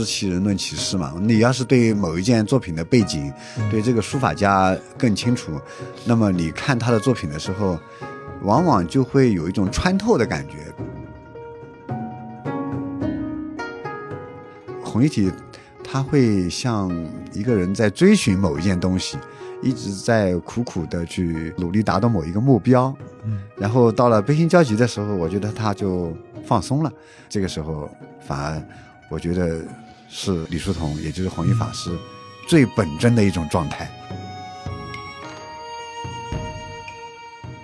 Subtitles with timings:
[0.00, 1.14] 知其人论其事嘛。
[1.20, 3.32] 你要是对某一件作品的背景，
[3.70, 5.60] 对这个书法家更清楚，
[6.04, 7.78] 那么你看他的作品的时候，
[8.42, 10.72] 往往就会有一种穿透的感觉。
[14.82, 15.30] 红一体，
[15.84, 16.90] 他会像
[17.32, 19.18] 一个人在追寻某一件东西，
[19.62, 22.92] 一直在苦苦的去努力达到某一个目标。
[23.24, 26.12] 嗯，然后到了悲心交集的时候，我觉得他就
[26.44, 26.90] 放松了。
[27.28, 27.88] 这个时候，
[28.26, 28.62] 反而
[29.08, 29.60] 我觉得
[30.10, 31.96] 是李叔同，也就是弘一法师
[32.46, 33.90] 最本真的一种状态。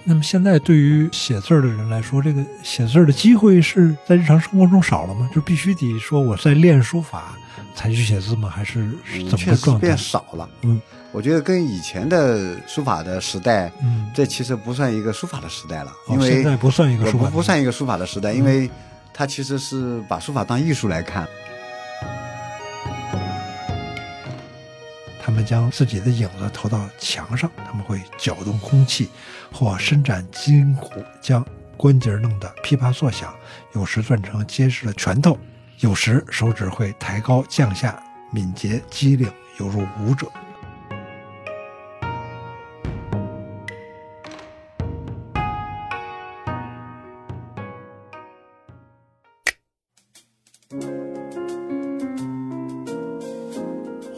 [0.09, 5.29] 那么现在对于写字儿的人来说，这个写字儿的机会是在日常生活中少了吗？
[5.35, 7.37] 就必须得说我在练书法
[7.75, 8.49] 才去写字吗？
[8.49, 9.99] 还是是怎么确实个状态变？
[9.99, 10.49] 少了。
[10.63, 10.81] 嗯
[11.13, 18.71] 我觉得跟以前的书法的时代，嗯，这其实不算一个书法的时代了，哦因为现在不算一个书法不不算一个书法的时代，因为
[19.15, 21.27] 它其实是把书法当艺术来看。
[25.27, 29.09] 他们将自己的影子投到墙上，他们会搅动空气，
[29.53, 31.45] 或伸展筋骨，将
[31.77, 33.31] 关节弄得噼啪作响；
[33.73, 35.37] 有时攥成结实的拳头，
[35.81, 40.29] 有时手指会抬高降下，敏捷机灵，犹如舞者。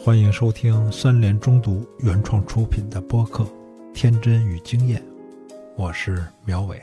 [0.09, 3.43] 欢迎收听三联中读原创出品的播客
[3.93, 4.99] 《天真与经验》，
[5.77, 6.81] 我是苗伟。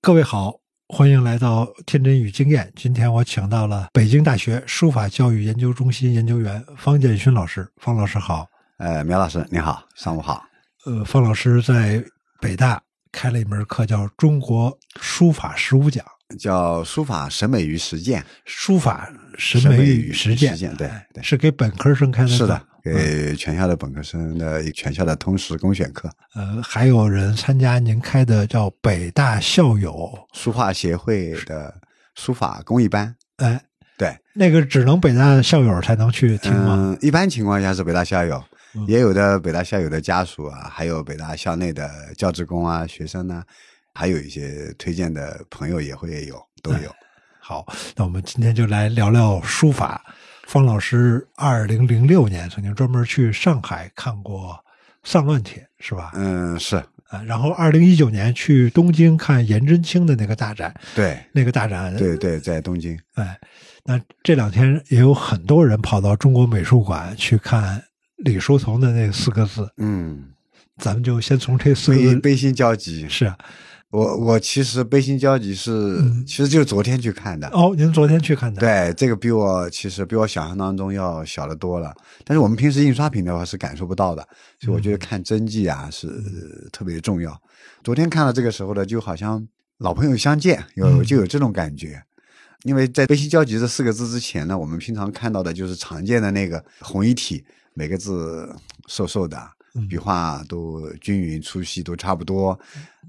[0.00, 0.54] 各位好，
[0.88, 2.64] 欢迎来到《天真与经验》。
[2.74, 7.70] 今天我请到了北京大学书法教育研究中心研究员方建勋老师。
[7.76, 8.46] 方老师好。
[8.78, 10.42] 呃，苗老师您好，上午好。
[10.86, 12.02] 呃，方老师在
[12.40, 12.80] 北大
[13.12, 16.04] 开了一门课，叫《中国书法十五讲》，
[16.38, 20.90] 叫书法审美与实践，书法审美与实践，实践对
[21.22, 22.28] 是给本科生开的。
[22.28, 31.74] 是的，嗯给全校的本科生的一全校的通识公选课，呃，还有人参加您开的叫北大校友，书画协会的
[32.14, 33.14] 书法公益班。
[33.36, 33.60] 哎，
[33.98, 36.74] 对，那个只能北大校友才能去听吗？
[36.78, 38.42] 嗯，一般情况下是北大校友，
[38.74, 43.42] 嗯也有的北大校友的家属啊，还有北大校内的教职工啊、学生呢、
[43.94, 46.94] 还有一些推荐的朋友也会有，都有。
[47.40, 47.66] 好，
[47.96, 50.04] 那我们今天就来聊聊书法。
[50.46, 54.58] 方老师二零零六年曾经专门去上海看过
[55.04, 56.10] 丧乱帖，是吧？
[56.14, 56.76] 嗯，是
[57.08, 62.98] 啊，然后二零一九年去东京看颜真卿的那个大展，对，那个大展，对对，在东京。
[63.14, 63.38] 哎，
[63.84, 67.82] 那这两天也有很多人跑到中国美术馆去看
[68.24, 70.30] 李叔同的那四个字，嗯，
[70.78, 73.06] 咱们就先从这四个字悲悲心交集。
[73.08, 73.36] 是啊，
[73.90, 77.48] 我我其实悲心交集是，嗯其实就是昨天去看的。
[77.48, 81.94] 哦，您昨天去看的，，对，这个比我其实比我想象当中要小得多了。
[82.24, 84.26] 但是我们平时印刷品的话是感受不到的，
[84.60, 86.08] 所以我觉得看真迹啊是
[86.70, 87.40] 特别重要。
[87.82, 89.46] 昨天看到这个时候呢，就好像
[89.78, 92.02] 老朋友相见，有嗯就有这种感觉。
[92.64, 97.42] 因为在“悲心交集”这四个字之前呢，我们平常看到的就是常见的那个红一体，
[97.74, 98.54] 每个字
[98.86, 99.36] 瘦瘦的，
[99.74, 102.58] 嗯笔画都均匀，粗细都差不多，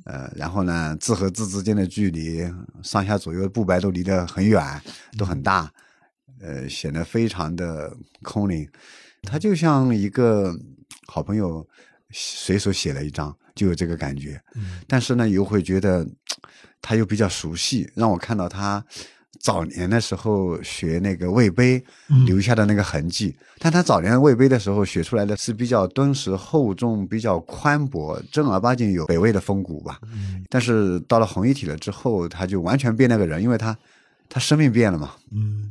[0.05, 2.44] 呃，然后呢，字和字之间的距离，
[2.83, 4.81] 上下左右的布白都离得很远，
[5.17, 5.71] 都很大，
[6.39, 8.67] 呃，显得非常的空灵。
[9.23, 10.55] 他就像一个
[11.07, 11.67] 好朋友
[12.11, 14.41] 随手写了一张，就有这个感觉。
[14.55, 16.07] 嗯但是呢，又会觉得
[16.81, 18.83] 他又比较熟悉，让我看到他
[19.41, 23.35] 早年的时候学那个魏碑嗯留下的那个痕迹。
[23.59, 30.00] 但他早年魏碑的时候学出来的是比较敦实厚重、比较宽博，正儿八经有北魏的风骨吧。
[30.13, 33.78] 嗯但是到了红一体了之后，他就完全变了个人，因为他
[34.30, 35.69] 他生命变了嘛，嗯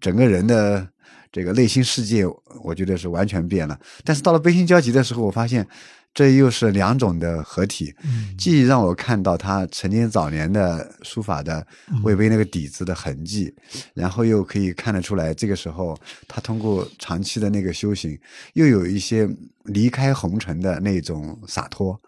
[0.00, 0.86] 整个人的
[1.32, 2.24] 这个内心世界，
[2.62, 3.78] 我觉得是完全变了。
[4.04, 5.66] 但是到了悲心交集的时候，我发现
[6.14, 8.34] 这又是两种的合体，嗯。
[8.38, 11.66] 既让我看到他曾经早年的书法的
[12.04, 13.52] 魏碑那个底子的痕迹，
[13.92, 18.16] 然后又可以看得出来，这个时候他通过长期的那个修行，
[18.52, 19.28] 又有一些
[19.64, 22.00] 离开红尘的那种洒脱，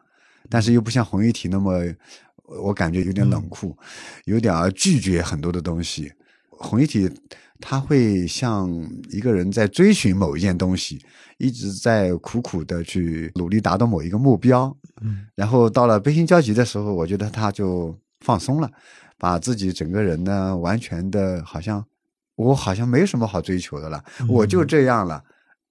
[0.49, 1.83] 但是又不像红一体那么，
[2.45, 3.77] 我感觉有点冷酷，
[4.27, 6.13] 有点拒绝很多的东西。
[6.49, 7.11] 红一体
[7.61, 8.71] 他会像
[9.11, 11.01] 一个人在追寻某一件东西，
[11.39, 18.71] 一直在苦苦的去努力达到某一个目标，嗯然后到了悲心交集的时候，我觉得他就放松了，
[19.19, 21.85] 把自己整个人呢，完全的好像
[22.35, 25.23] 我好像没什么好追求的了，我就这样了。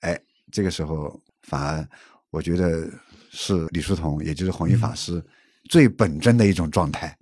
[0.02, 0.20] 哎，
[0.52, 1.88] 这个时候反而
[2.30, 2.90] 我觉得
[3.32, 5.24] 是李叔同，也就是弘一法师
[5.70, 7.18] 最本真的一种状态。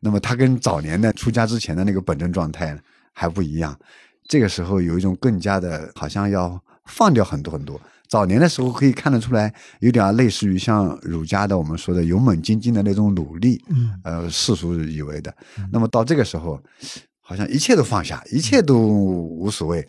[0.00, 2.78] 那么他跟早年的出家之前的那个本真状态
[3.18, 3.74] 还不一样。
[4.28, 7.80] 这个时候有一种更加的，好像要放掉很多很多。
[8.06, 15.34] 早年的时候可以看得出来，有点类似于像儒家的我们说的勇猛精进的那种努力，嗯呃，世俗以为的。
[15.72, 16.62] 那么到这个时候，
[17.20, 19.86] 好像一切都放下，一切都无所谓。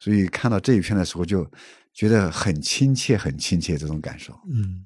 [0.00, 1.46] 所以看到这一篇的时候，就
[1.94, 4.34] 觉得很亲切，很亲切这种感受。
[4.50, 4.84] 嗯，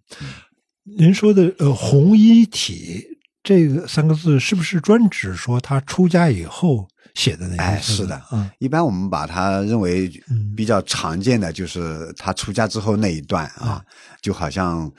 [0.84, 3.17] 您说的呃红衣体
[3.48, 8.46] 这个三个字，是不是专指说他出家以后写的那些哎，是的，嗯。
[8.58, 10.52] 一般我们把它认为嗯。
[10.54, 13.82] 比较常见的就是他出家之后那一段啊，
[14.20, 14.92] 就好像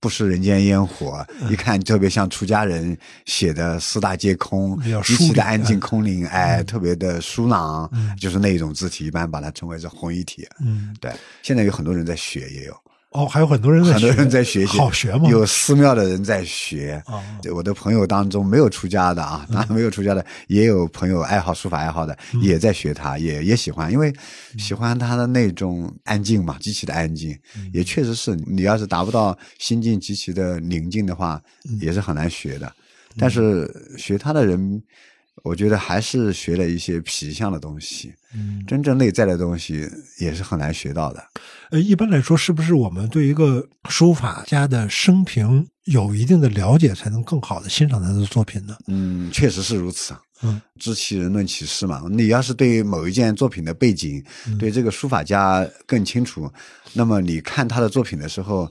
[0.00, 1.52] 不食人间烟火，嗯。
[1.52, 5.80] 一看特别像出家人写的四大皆空比较，极其的安静嗯。
[5.80, 10.48] 空灵，哎，特别的舒朗嗯，就是那一种字体，一般把它称为是红一体。
[10.64, 10.96] 嗯。
[11.02, 11.12] 对，
[11.42, 12.74] 现在有很多人在学，也有
[13.10, 15.28] 哦，还有很多人在很多人在学习，好学吗？
[15.28, 17.02] 有寺庙的人在学。
[17.52, 24.12] 我的朋友当中没有出家的啊，当然没有出家的，也有朋友爱好书法爱好的，也在学它，也也喜欢，因为
[24.58, 27.36] 喜欢它的那种安静嘛，极其的安静，
[27.72, 31.42] 也确实是你要是达不到心境极其的宁静的话，
[31.80, 32.72] 也是很难学的。
[33.18, 33.68] 但是
[33.98, 34.80] 学它的人，
[35.42, 39.88] 我觉得还是学了一些皮相的东西，嗯真正内在的东西
[40.18, 41.22] 也是很难学到的。
[41.70, 48.76] 呃，一般来说，是不是我们对一个书法家的生平有一定的了解，才能更好的欣赏他的作品呢？
[48.88, 50.20] 嗯，确实是如此啊。
[50.42, 52.02] 嗯知其人论其事嘛。
[52.10, 54.24] 你要是对某一件作品的背景，
[54.58, 56.50] 对这个书法家更清楚，
[56.94, 58.66] 那么你看他的作品的时候，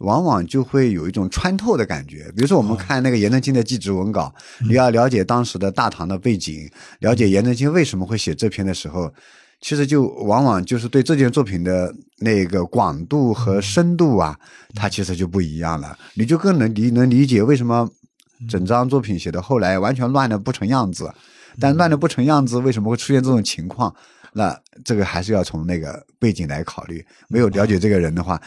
[0.00, 2.30] 往往就会有一种穿透的感觉。
[2.36, 4.34] 比如说，我们看那个颜真卿的祭侄文稿，
[4.68, 9.10] 你要了解当时的大唐的背景，了解颜真卿为什么会写这篇的时候。
[9.62, 14.34] 其实就往往就是对这件作品的那个广度和深度啊，
[14.74, 15.94] 它其实就不一样了。
[16.14, 17.86] 你就更能理能理解为什么
[18.48, 21.12] 整张作品写的后来完全乱的不成样子，
[21.60, 23.94] 但乱的不成样子，为什么会出现这种情况？
[24.32, 27.04] 那这个还是要从那个背景来考虑。
[27.28, 28.40] 没有了解这个人的话，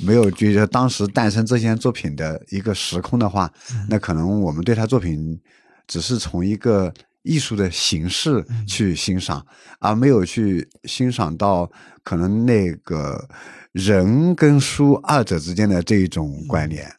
[0.00, 3.52] 没有觉得当时诞生这件作品的一个时空的话，
[3.88, 5.40] 那可能我们对他作品
[5.86, 6.92] 只是从一个
[7.22, 9.44] 艺术的形式去欣赏，
[9.78, 11.70] 而没有去欣赏到
[12.02, 13.28] 可能那个
[13.72, 16.95] 人跟书二者之间的这一种关联。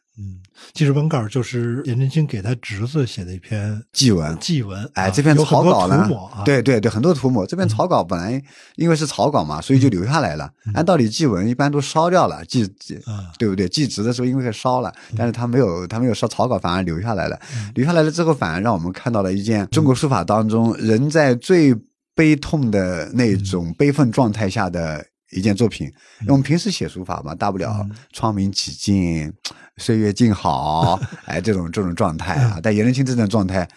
[0.58, 4.88] 嗯，祭文稿就是颜真卿给他侄子写的一篇祭文祭文。
[4.94, 5.96] 哎，啊这篇草稿呢
[6.32, 7.46] 啊，，对对对，很多涂抹。
[7.46, 8.42] 这篇草稿本来
[8.76, 10.50] 因为是草稿嘛，所以就留下来了。
[10.74, 13.68] 按道理祭文一般都烧掉了，祭祭啊对不对？
[13.68, 17.38] 祭侄的时候因为烧了，但是他没有，他没有烧草稿，反而留下来了。
[17.74, 21.74] 留下来了之后，反而让我们看到了一件中国书法当中人在最
[22.14, 25.86] 悲痛的那种悲愤状态下的一件作品。
[26.20, 29.32] 因为我们平时写书法嘛，大不了窗明几净，
[29.76, 32.60] 岁月静好， 哎，这种这种状态啊。
[32.62, 33.68] 但颜真卿这种状态。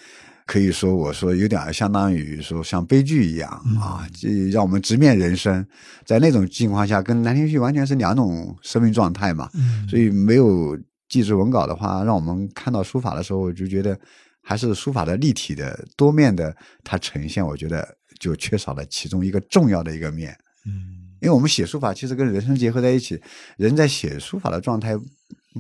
[0.48, 3.50] 可以说，我说有点相当于说像悲剧一样
[3.80, 5.66] 啊，这让我们直面人生。
[6.04, 9.50] 在那种情况下，跟《兰亭序》完全是两种生命状态嘛。
[9.54, 10.78] 嗯所以没有
[11.08, 13.98] 记制文稿的话，让我们看到书法的时候，我就觉得
[14.42, 16.54] 还是书法的立体的、多面的
[16.84, 17.88] 它呈现，我觉得
[18.20, 20.36] 就缺少了其中一个重要的一个面。
[20.66, 23.22] 嗯因为我们写书法其实跟人生结合在一起，
[23.58, 24.98] 人在写书法的状态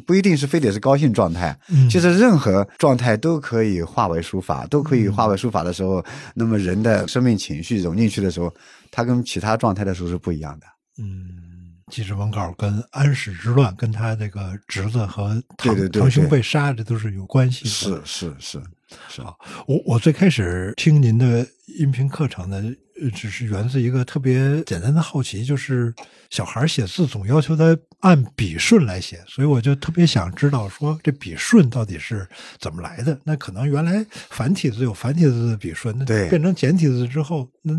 [0.06, 8.54] 不一定是非得是高兴状态，嗯其实任何状态都可以化为书法，都可以化为书法的时候，那么人的生命情绪融进去的时候，
[8.90, 10.66] 它跟其他状态的时候是不一样的。
[10.98, 17.70] 嗯，祭侄文稿跟安史之乱，跟他这个侄子和堂对对对堂兄被杀，这都是有关系的。
[17.70, 18.62] 是是是
[19.10, 19.22] 是，
[19.68, 21.48] 我我最开始听您的
[21.80, 25.94] 音频课程呢，呃只是源自一个特别简单的好奇，就是
[26.30, 32.28] 小孩写字总要求他按笔顺来写，所以我就特别想知道说这笔顺到底是
[32.60, 33.18] 怎么来的。
[33.24, 37.74] 那可能原来繁体字有繁体字的笔顺，那对变成简体字之后，那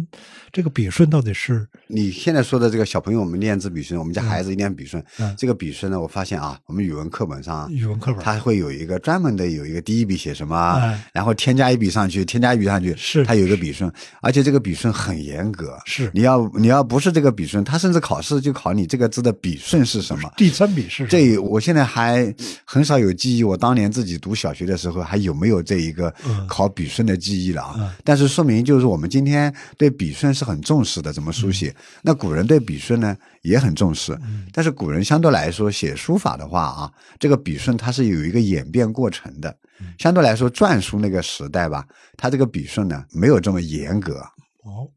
[0.52, 8.22] 这个笔顺到底是你现在说的这个小朋友，我们练字笔顺，我们家孩子一练笔顺，嗯这个笔顺呢，我发现啊，我们语文课本上语文课本？
[8.22, 20.32] 它会有一个专门的有一个第一笔写什么，哎然后添加一笔上去，添加一笔上去，是它有一个笔顺，而且这个笔顺很严格，是你要你要不是这个笔顺，他甚至考试就考你这个字的笔顺是什么。
[20.36, 27.74] 第三笔是什么这我现在还很少有记忆，我当年自己读小学的时候还有没有这一个嗯考笔顺的记忆了啊？
[27.78, 31.68] 嗯但是说明就是我们今天对笔顺是很重视的，怎么书写？
[31.70, 34.18] 嗯那古人对笔顺呢也很重视，
[34.52, 39.50] 但是古人相对来说写书法的话啊，这个笔顺它是有一个演变过程的。
[39.80, 41.84] 嗯相对来说，篆书那个时代吧，
[42.16, 44.14] 它这个笔顺呢没有这么严格。
[44.62, 44.88] 哦，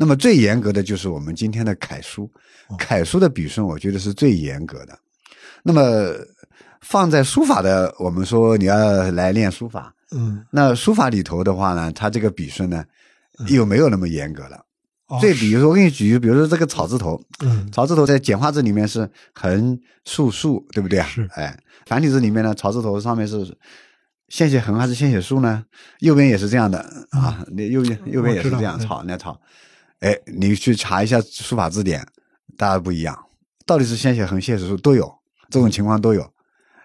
[0.00, 2.30] 那么最严格的就是我们今天的楷书，
[2.78, 4.96] 楷书的笔顺，我觉得是最严格的。
[5.64, 6.14] 那么
[6.82, 12.84] 放在书法的，我们说你要来练书法，嗯，那书法里头的话呢，它这个笔顺呢，
[13.48, 14.64] 又没有那么严格了。
[15.20, 21.08] 最比如说，我给你举，比如说这个草字头，嗯草字头在简化字里面是横竖竖，对不对啊？
[21.08, 23.56] 是哎，繁体字里面呢，草字头上面是
[24.28, 25.64] 先写横还是先写竖呢？
[25.98, 26.78] 右边也是这样的
[27.10, 29.40] 啊，那右边右边也是这样，草那草，
[30.00, 32.06] 哎，你去查一下书法字典，
[32.56, 33.18] 大家不一样，
[33.66, 35.12] 到底是先写横先写竖都有，
[35.50, 36.32] 这种情况都有。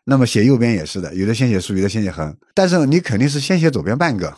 [0.06, 4.36] 那么写右边也是的，有的先写竖，有的先写横，但是你肯定是先写左边半个，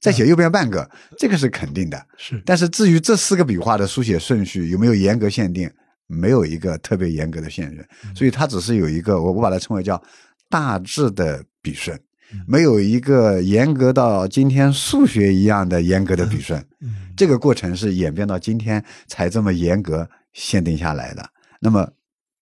[0.00, 2.06] 再写右边半个，这个是肯定的。
[2.16, 5.68] 是但是至于这四个笔画的书写顺序有没有严格限定，
[6.06, 10.00] 没有一个特别严格的限制，所以它只是有一个我我把它称为叫
[10.48, 11.98] 大致的笔顺，
[12.46, 16.60] 没有一个严格到今天数学一样的严格的笔顺。
[16.80, 21.30] 嗯这个过程是演变到今天才这么严格限定下来的。
[21.60, 21.90] 那么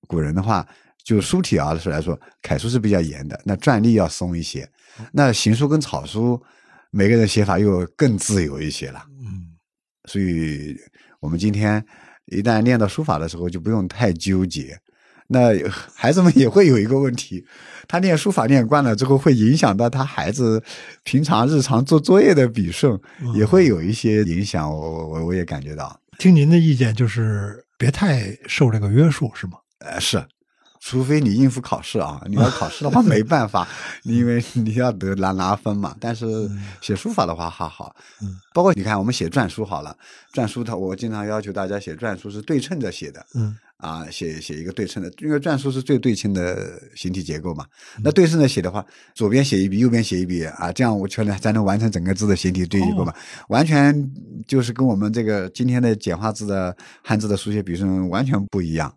[0.07, 0.67] 古人的话，
[1.03, 4.69] 就书体啊是来说，楷书是比较严的，那篆隶要松一些，
[5.13, 6.39] 那行书跟草书
[6.91, 9.03] 每个人写法又更自由一些了。
[9.21, 9.57] 嗯
[10.05, 10.77] 所以
[11.21, 11.83] 我们今天
[12.27, 14.79] 一旦练到书法的时候，就不用太纠结。
[15.29, 15.51] 那
[15.95, 17.45] 孩子们也会有一个问题，
[17.89, 20.63] 他练书法练惯了之后，会影响到他孩子
[21.03, 22.99] 平常日常做作业的笔顺，
[23.35, 24.71] 也会有一些影响。
[24.71, 29.59] 我我我我也感觉到，听您的意见就是别太受这个约束，是吗？
[29.81, 30.25] 呃，是，
[30.81, 33.67] 除非你应付考试啊，你要考试的话 没办法，
[34.05, 35.95] 因为你要得拿拿分嘛。
[36.01, 36.27] 但是
[36.81, 39.97] 写书法的话还好，嗯，包括你看我们写篆书好了，
[40.33, 47.67] 篆书它我经常要求大家写篆书是对称着写的，嗯啊，写写一个对称的，因为篆书是最对称的形体结构嘛。
[48.03, 53.15] 那对称的写的话，左边写一笔，右边写一笔啊，这样我确能才能完成整个字的形体对结构嘛。
[53.49, 54.11] 完全
[54.47, 58.95] 就是跟我们这个今天的简化字的汉字的书写笔顺完全不一样。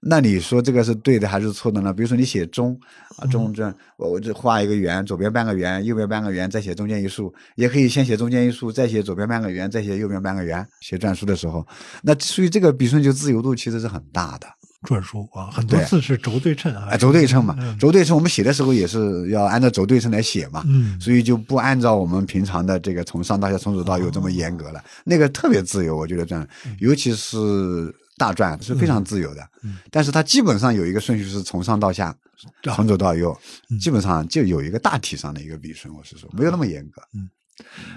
[0.00, 1.92] 那你说这个是对的还是错的呢？
[1.92, 2.78] 比如说你写中
[3.16, 10.64] 啊，中正我我这画一个圆，左边半个圆，右边半个圆，再写中间一竖，也可以先写中间一竖，再写左边半个圆，再写右边半个圆。
[10.80, 11.66] 写篆书的时候，
[12.02, 14.46] 那所以这个笔顺就自由度其实是很大的。
[14.86, 24.80] 篆书啊，很多对字是轴对称啊，哎，轴对称嘛，嗯轴对称我们写的时候也是要按照轴对称来写嘛，嗯所以就不按照我们平常的这个从上到下、从左到右这么严格了。
[25.02, 26.46] 那个特别自由，我觉得这样，
[26.78, 29.78] 尤其是大篆是非常自由的，嗯。
[29.90, 33.34] 但是它基本上有一个顺序是从上到下，啊从左到右，
[33.80, 37.00] 基本上就有一个大体上的一个笔顺，我是说没有那么严格。
[37.14, 37.30] 嗯。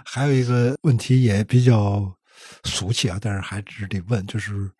[0.06, 2.10] 还有一个问题也比较
[2.63, 4.72] 俗气啊，但是还是得问，就是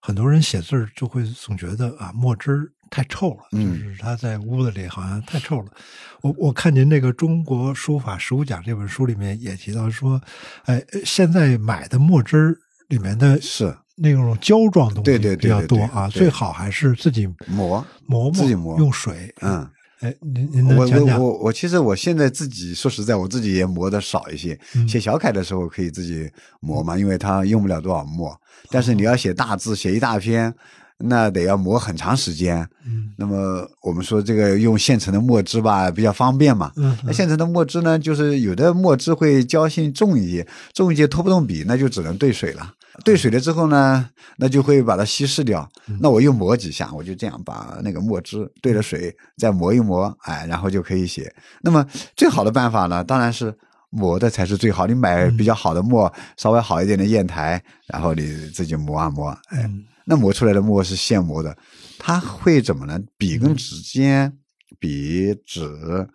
[0.00, 3.80] 很多人写字就会总觉得啊墨汁太臭了，嗯。
[3.82, 5.72] 就是他在屋子里好像太臭了。
[6.20, 10.20] 我我看您那个《中国书法十五讲》这本书里面也提到说，
[10.66, 12.56] 哎，现在买的墨汁
[12.88, 19.34] 里面的是那种胶状东西比较多啊，最好还是自己磨，磨磨，自己磨用水。
[19.40, 19.68] 嗯。
[20.00, 21.20] 哎，您您我能讲讲？
[21.20, 24.58] 我我我其实我现在自己说实在，我自己也磨的少一些。
[24.74, 28.36] 嗯写小楷的时候可以自己磨嘛，因为它用不了多少墨。
[28.68, 30.52] 但是你要写大字，写一大篇，
[30.98, 32.68] 那得要磨很长时间。
[32.84, 36.72] 嗯那么我们说这个用现成的墨汁吧，比较方便嘛。
[36.74, 40.44] 嗯那现成的墨汁呢，就是有的墨汁会胶性重一些，
[40.74, 42.74] 重一些拖不动笔，那就只能兑水了。
[43.04, 45.68] 兑水了之后呢，那就会把它稀释掉。
[46.00, 51.34] 那我又磨几下，我就这样把那个墨汁兑了水，再磨一磨，哎，然后就可以写。
[51.62, 53.54] 那么最好的办法呢，当然是
[53.90, 54.86] 磨的才是最好。
[54.86, 61.56] 你买比较好的墨，稍微好一点的砚台，然后你自己磨啊磨，哎，嗯那磨出来的墨是现磨的，
[61.96, 63.00] 它会怎么呢？
[63.16, 64.36] 笔跟纸间，
[64.80, 66.08] 笔纸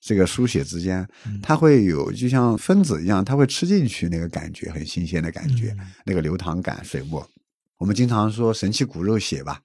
[0.00, 1.06] 这个书写之间，
[1.42, 7.26] 它会有就像分子一样，它会吃进去那个感觉，很新鲜的感觉，那个流淌感，水墨。
[7.78, 9.60] 我们经常说神奇骨肉写吧，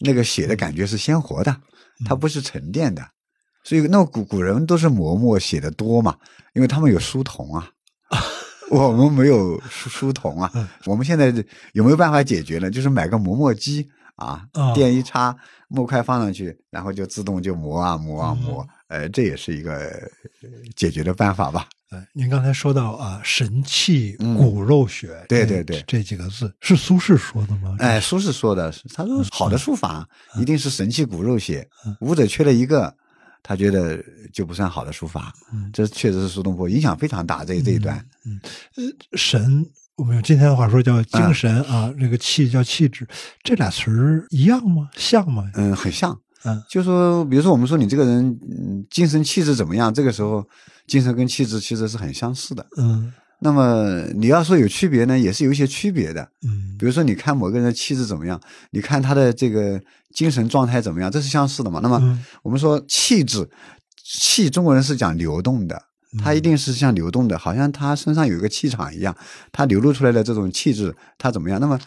[0.00, 1.56] 那个写的感觉是鲜活的，
[2.04, 3.04] 它不是沉淀的。
[3.64, 6.16] 所以那古古人都是磨墨写的多嘛，
[6.54, 7.70] 因为他们有书童啊。
[8.70, 10.52] 我们没有书书童啊，
[10.84, 11.32] 我们现在
[11.72, 12.70] 有没有办法解决呢？
[12.70, 15.34] 就是买个磨墨机啊啊，电一插，
[15.68, 19.74] 木块放上去，然后就自动就磨啊磨啊磨，呃，这也是一个
[20.42, 21.68] 呃解决的办法吧。
[21.90, 27.76] 哎，您刚才说到啊，神气骨肉血，这对对对这几个字是苏轼说的吗？
[27.78, 30.06] 哎，苏轼说的，他说好的书法
[30.38, 31.66] 一定是神气骨肉血，
[32.00, 32.94] 五者缺了一个，
[33.42, 35.32] 他觉得就不算好的书法。
[35.72, 38.04] 这确实是苏东坡影响非常大这这一段。
[39.14, 39.64] 神，
[39.98, 43.06] 我们用今天的话说叫精神嗯啊，这个气叫气质，
[43.42, 44.88] 这俩词儿一样吗？
[44.96, 45.42] 像吗？
[45.54, 46.16] 嗯，很像。
[46.44, 49.92] 嗯，就说，比如说，我们说你这个人，嗯，精神气质怎么样？
[49.92, 50.46] 这个时候，
[50.86, 52.64] 精神跟气质其实是很相似的。
[52.78, 56.22] 嗯那么你要说有区别呢，也是有一些区别的。
[56.46, 58.40] 嗯比如说，你看某个人的气质怎么样，
[58.70, 59.80] 你看他的这个
[60.14, 61.80] 精神状态怎么样，这是相似的嘛。
[61.82, 63.48] 那么嗯我们说气质，
[64.04, 65.80] 气中国人是讲流动的，
[66.16, 69.14] 他一定是像流动的，好像他身上有一个气场一样，
[69.52, 71.60] 他流露出来的这种气质，他怎么样？
[71.60, 71.78] 那么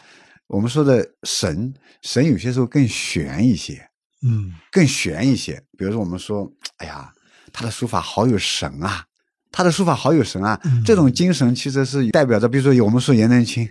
[0.48, 3.88] 我们说的神，神有些时候更玄一些，
[4.22, 5.64] 嗯更玄一些。
[5.78, 7.12] 比如说，我们说，哎呀，
[7.52, 9.06] 他的书法好有神啊，
[9.52, 13.68] 他的书法好有神啊，嗯这种精神其实是代表着，比如说有我们说颜真卿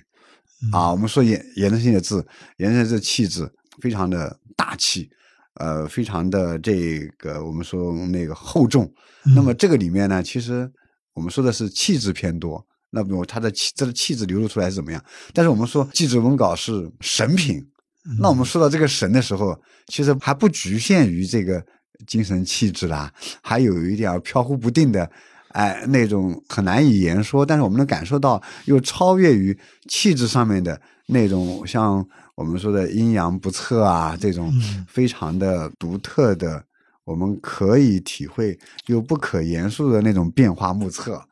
[0.62, 2.26] 嗯啊，我们说颜颜真卿的字，
[2.57, 5.11] 颜真卿的气质非常的大气，
[5.54, 8.85] 呃，非常的这个我们说那个厚重。
[9.26, 10.71] 嗯那么这个里面呢，其实
[11.12, 12.64] 我们说的是气质偏多。
[12.92, 15.00] 那么他的气，这个气质流露出来是怎么样？
[15.33, 17.59] 但是我们说《祭侄文稿》是神品，
[18.04, 21.64] 嗯那我们说到这个神的时候，其实还不局限于这个
[22.07, 25.09] 精神气质啦，还有一点飘忽不定的，
[25.50, 29.57] 哎，那种很难以言说，但是我们能感受到又超越于
[29.88, 32.04] 气质上面的那种，像
[32.40, 36.64] 我们说的阴阳不测啊，这种嗯非常的独特的，
[37.04, 41.23] 我们可以体会又不可言述的那种变化目测，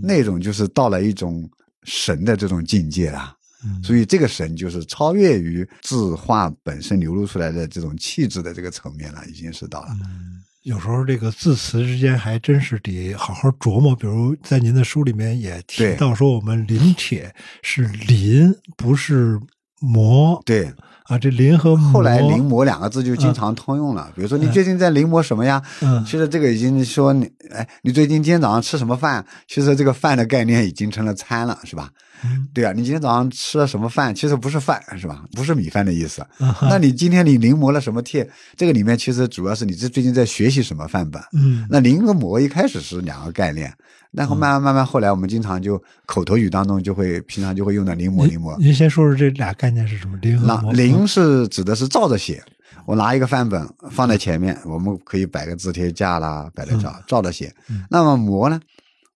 [0.00, 1.50] 那种就是到了一种
[1.82, 3.34] 神的这种境界啦。
[3.64, 9.88] 嗯所以这个神就是超越于字画本身流露出来的这种气质的这个层面了，已经是到了。
[10.02, 13.96] 嗯，有时候这个字词之间还真是得好好琢磨。
[13.96, 19.40] 比如在您的书里面也提到说，我们临帖是临，不是
[19.80, 20.72] 摹对，
[21.04, 21.18] 啊。
[21.18, 24.10] 这临和后来临摹两个字就经常通用了。
[24.14, 25.62] 比如说你最近在临摹什么呀？
[25.82, 29.24] 嗯其实这个已经说你，哎，你最近今天早上吃什么饭？
[29.46, 31.90] 其实这个饭的概念已经成了餐了，是吧？
[32.24, 34.14] 嗯 对啊，你今天早上吃了什么饭？
[34.14, 35.24] 其实不是饭，是吧？
[35.32, 36.26] 不是米饭的意思。
[36.62, 38.28] 那你今天你临摹了什么帖？
[38.56, 41.22] 这个里面其实主要是你这最近在学习什么范本。
[41.32, 43.72] 嗯那临和摹一开始是两个概念，
[44.12, 48.56] 然后慢慢慢慢后来我们经常就口头语当中就会平常就会用到临摹临摹。
[48.58, 50.16] 您先说说这俩概念是什么？
[50.22, 50.38] 临
[50.72, 52.42] 临是指的是照着写，
[52.86, 57.52] 我拿一个范本放在前面，我们可以摆个字帖架啦，摆在这照着写。
[57.68, 58.60] 嗯那么摹呢？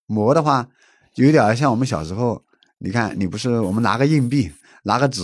[0.07, 0.67] 摹的话，
[1.15, 2.41] 有点像我们小时候，
[2.79, 4.51] 你看你不是我们拿个硬币，
[4.83, 5.21] 拿个纸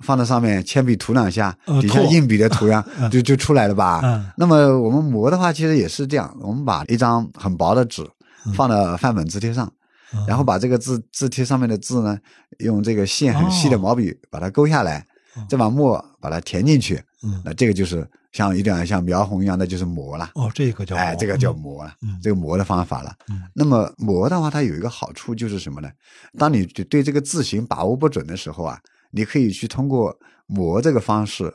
[0.00, 4.00] 放在上面，铅笔涂两下，呃底下硬笔的图样 嗯就就出来了吧？
[4.04, 8.02] 嗯那么我们磨的话，其实也是这样，我们把一张很薄的纸
[8.46, 9.70] 嗯放到范本字帖上，
[10.14, 12.18] 嗯然后把这个字字帖上面的字呢，
[12.58, 15.06] 用这个线很细的哦毛笔把它勾下来，
[15.48, 20.30] 再把墨把它填进去，嗯那这个就是像有点像描红一样，那就是磨了。
[20.34, 23.14] 哦，这个叫哎，这个叫嗯摹了，嗯这个磨的方法了。
[23.28, 25.90] 嗯那么磨的话，它有一个好处就是什么呢？
[26.38, 30.16] 当你对对这个字形把握不准的时候啊，你可以去通过
[30.46, 31.52] 磨这个方式，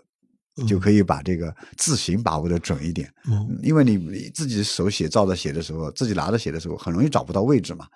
[0.67, 3.11] 就可以把这个字形把握的准一点。
[3.29, 7.87] 嗯因为你你自己手写照着写的时候，自己拿着写的时候，很容易找不到位置嘛。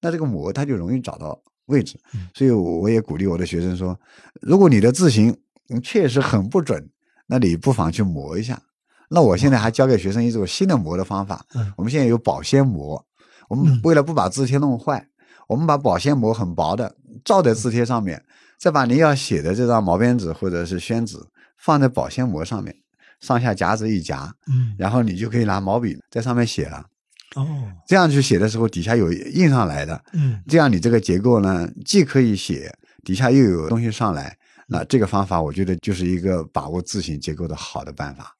[0.00, 1.98] 那这个摹它就容易找到位置。
[2.12, 3.98] 嗯，所以我也鼓励我的学生说，
[4.42, 5.34] 如果你的字形
[5.70, 6.86] 嗯确实很不准，
[7.26, 8.60] 那你不妨去磨一下。
[9.10, 11.72] 那我现在还教给学生一种新的磨的方法，嗯。
[11.76, 13.02] 我们现在有保鲜膜，
[13.48, 15.06] 我们嗯为了不把字帖弄坏，
[15.46, 18.22] 我们把保鲜膜很薄的罩在字帖上面，
[18.58, 21.16] 再把您要写的这张毛边纸或者是宣纸
[21.56, 22.74] 放在保鲜膜上面，
[23.20, 24.74] 上下夹子一夹，嗯。
[24.78, 26.84] 然后你就可以拿毛笔在上面写了。
[27.42, 27.72] 哦。
[27.86, 30.42] 这样去写的时候，底下有印上来的，嗯。
[30.46, 32.72] 这样你这个结构呢，既可以写，
[33.04, 34.36] 底下又有东西上来。
[34.66, 38.34] 那这个方法，我觉得就是一个把握字形结构的好的办法，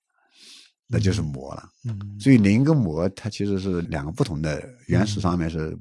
[0.87, 1.69] 那就是模了。
[1.85, 1.99] 嗯。
[2.21, 5.77] 所以临跟模，它其实是两个不同的原始上面是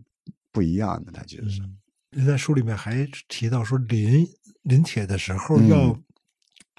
[0.52, 1.62] 不一样的，它其实是。
[1.62, 1.78] 嗯。
[2.12, 4.26] 您在书里面还提到说临
[4.64, 5.68] 临帖的时候嗯。
[5.68, 6.00] 要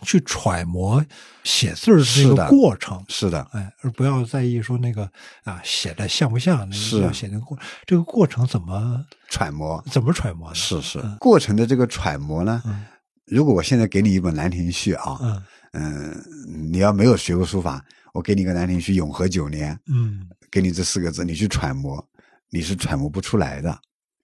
[0.02, 1.04] 去揣摩
[1.44, 5.10] 写字儿的那个过程，是的，哎，而不要在意说那个
[5.44, 6.98] 啊写的像不像，那是。
[6.98, 9.82] 个要写那个过这个过程怎么揣摩。
[9.90, 10.54] 怎么揣摩呢？
[10.54, 11.00] 是是。
[11.02, 11.16] 嗯。
[11.18, 12.62] 过程的这个揣摩呢。
[12.66, 12.84] 嗯。
[13.26, 15.42] 如果我现在给你一本《兰亭序》啊，嗯。
[15.72, 16.24] 嗯，
[16.70, 17.84] 你要没有学过书法，
[18.14, 22.02] 我给你个《兰亭序》，永和九年，嗯，给你这四个字，你去揣摩，
[22.50, 23.78] 你是揣摩不出来的。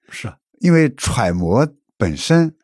[0.08, 0.28] 是。
[0.28, 2.54] 啊因为揣摩本身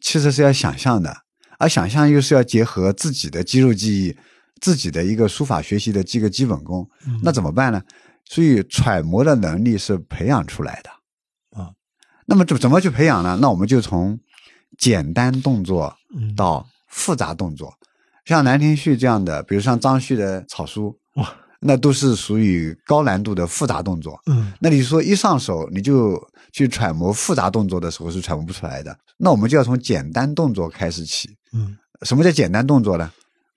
[0.00, 1.22] 其实是要想象的，
[1.60, 4.16] 而想象又是要结合自己的肌肉记忆、
[4.62, 7.82] 自己的一个书法学习的这个基本功，嗯那怎么办呢？
[8.24, 10.90] 所以揣摩的能力是培养出来的
[11.60, 11.68] 啊。
[12.26, 13.38] 那么怎怎么去培养呢？
[13.42, 14.18] 那我们就从
[14.78, 17.74] 简单动作嗯到复杂动作，
[18.24, 24.18] 像《兰亭序》这样的，比如像张旭的草书，哇那都是属于高难度的复杂动作。
[24.26, 26.18] 嗯那你说一上手你就
[26.52, 28.98] 去揣摩复杂动作的时候是揣摩不出来的。
[29.18, 31.36] 那我们就要从简单动作开始起。
[31.52, 33.12] 嗯什么叫简单动作呢？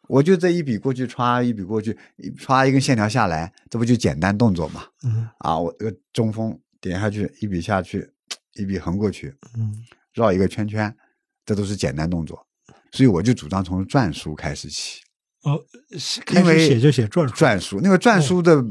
[0.09, 4.83] 我就这一笔过去歘，一笔过去，一歘一根线条下来，这不就简单动作嘛？
[5.05, 8.09] 嗯啊，我这个中锋点下去，一笔下去，
[8.55, 9.73] 一笔横过去，嗯
[10.13, 10.93] 绕一个圈圈，
[11.45, 12.45] 这都是简单动作。
[12.91, 14.99] 所以我就主张从篆书开始起。
[15.43, 15.59] 哦，
[16.25, 18.61] 开因为始写就写篆书，篆书，那个篆书的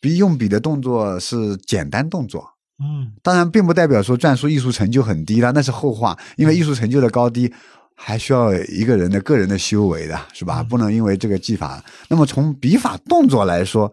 [0.00, 2.44] 笔用笔的动作是简单动作，
[2.82, 6.18] 嗯当然并不代表说篆书艺术成就很低了，那是后话。
[6.36, 7.52] 因为艺术成就的高低
[7.94, 10.62] 还需要一个人的个人的修为的，是吧？
[10.62, 11.82] 不能因为这个技法。
[12.08, 13.92] 那么从笔法动作来说，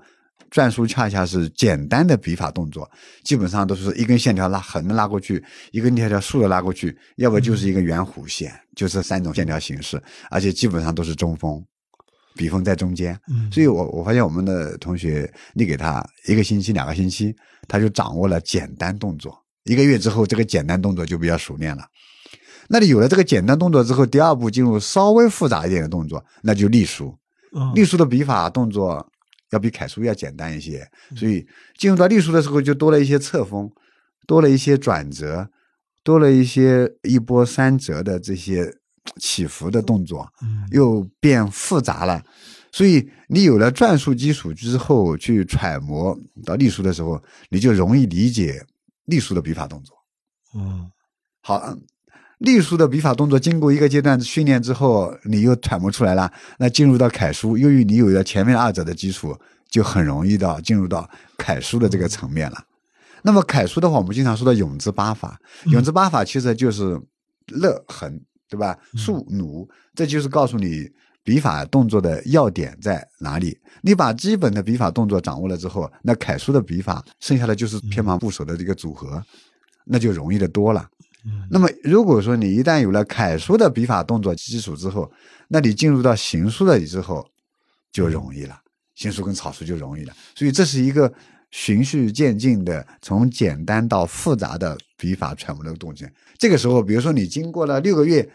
[0.51, 2.89] 篆书恰恰是简单的笔法动作，
[3.23, 11.63] 基本上都是一根线条拉横的拉过去，一根线条竖的拉过去，要不就是一个圆弧线，就这三种线条形式，而且基本上都是中锋，
[12.35, 13.17] 笔锋在中间。
[13.29, 17.33] 嗯，所以我我发现我们的同学，你给他一个星期、两个星期，
[17.67, 19.33] 他就掌握了简单动作。
[19.63, 21.85] 一个月之后，这个简单动作就比较熟练了。
[22.71, 27.13] 那你有了这个简单动作之后，第二步进入稍微复杂一点的动作，那就隶书。
[27.53, 29.05] 嗯隶书的笔法动作
[29.49, 31.45] 要比楷书要简单一些，所以
[31.77, 33.69] 进入到隶书的时候，就多了一些侧锋，
[34.25, 35.49] 多了一些转折，
[36.01, 38.73] 多了一些一波三折的这些
[39.19, 40.31] 起伏的动作。
[40.41, 42.23] 嗯又变复杂了。
[42.71, 48.65] 所以你有了篆书基础之后，去揣摩到隶书的时候，你就容易理解
[49.07, 49.93] 隶书的笔法动作。
[50.55, 50.89] 嗯
[51.41, 51.81] 好，嗯
[52.41, 56.31] 隶书的笔法动作经过一个阶段训练之后，你又揣摩出来了。
[56.57, 59.37] 那进入到楷书，由于你有了前面二者的基础，
[59.69, 62.57] 就很容易到进入到楷书的这个层面了。
[63.21, 66.99] 那么楷书的话，我们经常说的永字八法，永字八法其实就是
[67.49, 68.75] 勒横，对吧？
[68.95, 70.89] 竖弩，这就是告诉你
[71.23, 73.55] 笔法动作的要点在哪里。
[73.83, 79.23] 你把基本的笔法动作掌握了之后，那楷书的笔法剩下的就是偏旁部首的这个组合，
[79.85, 80.89] 那就容易的多了。
[81.25, 85.11] 嗯那么，如果说你一旦有了楷书的笔法动作基础之后，
[85.47, 87.27] 那你进入到行书的之后
[87.91, 88.59] 就容易了，
[88.95, 90.13] 行书跟草书就容易了。
[90.35, 91.13] 所以这是一个
[91.51, 96.09] 循序渐进的，从简单到复杂的笔法揣摩的动静。
[96.37, 98.27] 这个时候，比如说你经过了六个月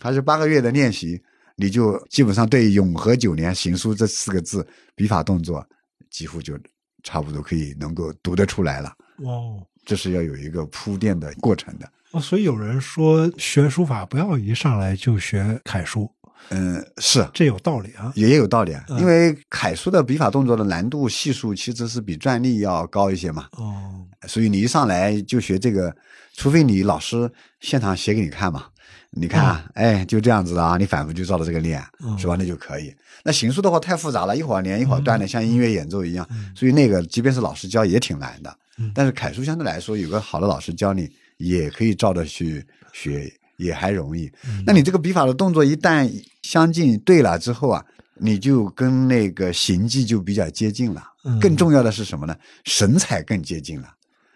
[0.00, 1.22] 还是八个月的练习，
[1.56, 4.66] 你就基本上对“永和九年行书”这四个字
[4.96, 5.64] 笔法动作
[6.10, 6.58] 几乎就
[7.04, 8.92] 差不多可以能够读得出来了。
[9.18, 9.64] 哦。
[9.84, 11.86] 这是要有一个铺垫的过程的。
[12.14, 16.10] 哦，所以有人说学书法不要一上来就学楷书，
[16.50, 18.12] 嗯，是这有道理啊。
[18.14, 25.94] 也有道理啊，嗯因为楷书的笔法动作的难度系数其实是比篆隶要高一些嘛，哦，所以你一上来就学这个，
[26.34, 28.66] 除非你老师现场写给你看嘛，
[29.10, 32.36] 你看啊，哎，就这样子的啊，你反复就照着这个练，嗯是吧？
[32.38, 32.94] 那就可以。
[33.24, 38.92] 那行书的话太复杂了，一会儿连一会儿断的，像音乐演奏一样，嗯所以那个即便是老师教也挺难的嗯。
[38.94, 44.30] 但是楷书相对来说，有个好的老师教你，也可以照着去学，也还容易。
[44.46, 46.10] 嗯那你这个笔法的动作一旦
[46.42, 47.84] 相近对了之后啊，
[48.16, 51.02] 你就跟那个形迹就比较接近了。
[51.24, 52.36] 嗯更重要的是什么呢？
[52.64, 53.88] 神采更接近了。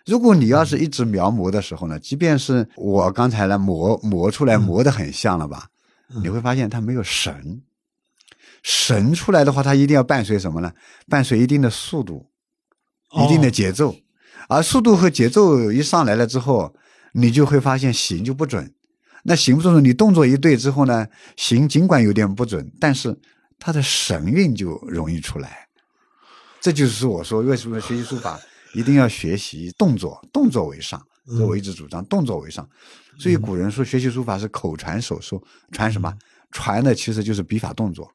[0.07, 5.69] 如果你要是一直描摹的时候呢，即便是我刚才呢磨磨出来磨得很像了吧，
[6.15, 7.63] 嗯你会发现它没有神。
[8.63, 10.73] 神出来的话，它一定要伴随什么呢？
[11.09, 12.27] 伴随一定的速度，
[13.11, 13.95] 哦一定的节奏。
[14.49, 16.75] 而速度和节奏一上来了之后，
[17.13, 18.73] 你就会发现形就不准。
[19.25, 23.19] 那形不准，你动作一对之后呢，形尽管有点不准，但是
[23.59, 25.67] 它的神韵就容易出来。
[26.61, 28.39] 这就是我说为什么学习书法
[28.75, 31.01] 一定要学习动作，动作为上。
[31.27, 32.67] 这我一直主张动作为上。
[33.19, 35.43] 所以古人说学习书法是口传手授，
[35.73, 36.15] 传什么？
[36.51, 38.11] 传的其实就是笔法动作。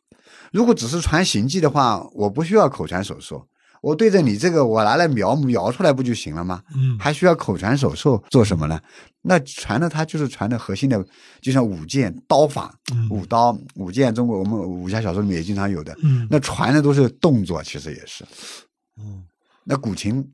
[0.52, 3.48] 如果只是传行迹的话，我不需要口传手授，
[3.84, 6.64] 我对着你这个我拿来描描出来不就行了吗？
[6.74, 8.80] 嗯还需要口传手授做什么呢？
[9.22, 11.06] 那传的它就是传的核心的，
[11.42, 15.94] 就像舞剑、刀法、嗯舞刀、舞剑，中国我们武侠小说里面也经常有的。
[16.02, 18.24] 嗯那传的都是动作，其实也是。
[18.98, 19.26] 嗯
[19.66, 20.26] 那古琴，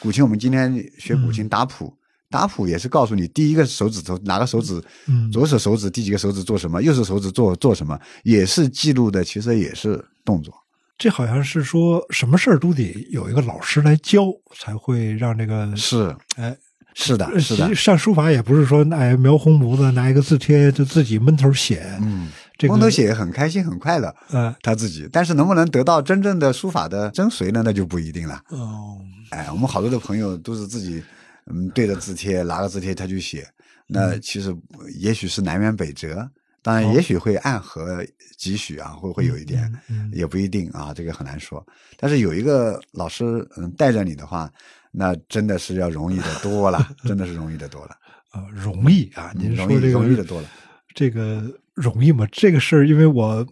[0.00, 1.96] 古琴我们今天学古琴打谱，
[2.28, 10.52] 打谱也是告诉你第一个手指头哪个手指，嗯左手手指第几个手指做什么，右手手指做做什么，也是记录的，其实也是动作。
[10.98, 14.24] 这好像是说什么事儿都得有一个老师来教，
[14.58, 16.56] 才会让这个是，哎。
[16.94, 22.28] 是的，是的，上书法也不是说哎描红模子拿一个字帖就自己闷头写，嗯，
[22.58, 27.62] 这个闷头写也很开心很快乐，呃他自己，但是能不能得到真正的书法的真髓呢？
[27.64, 28.38] 那就不一定了。
[28.50, 28.98] 哦
[29.30, 31.02] 哎，我们好多的朋友都是自己，
[31.50, 33.48] 嗯，对着字帖拿个字帖他去写，
[33.86, 34.54] 那其实
[34.98, 36.28] 也许是南辕北辙，
[36.62, 38.04] 当然哦也许会暗合
[38.38, 39.70] 几许啊，会会有一点，
[40.12, 41.64] 也不一定啊，这个很难说。
[41.98, 44.50] 但是有一个老师嗯带着你的话，
[44.92, 47.96] 那真的是要容易的多了，真的是容易的多了，
[48.32, 50.48] 呃容易啊，您说这个容易的多了。
[50.94, 51.42] 这个
[51.74, 52.26] 容易吗？
[52.30, 53.46] 这个事儿，因为我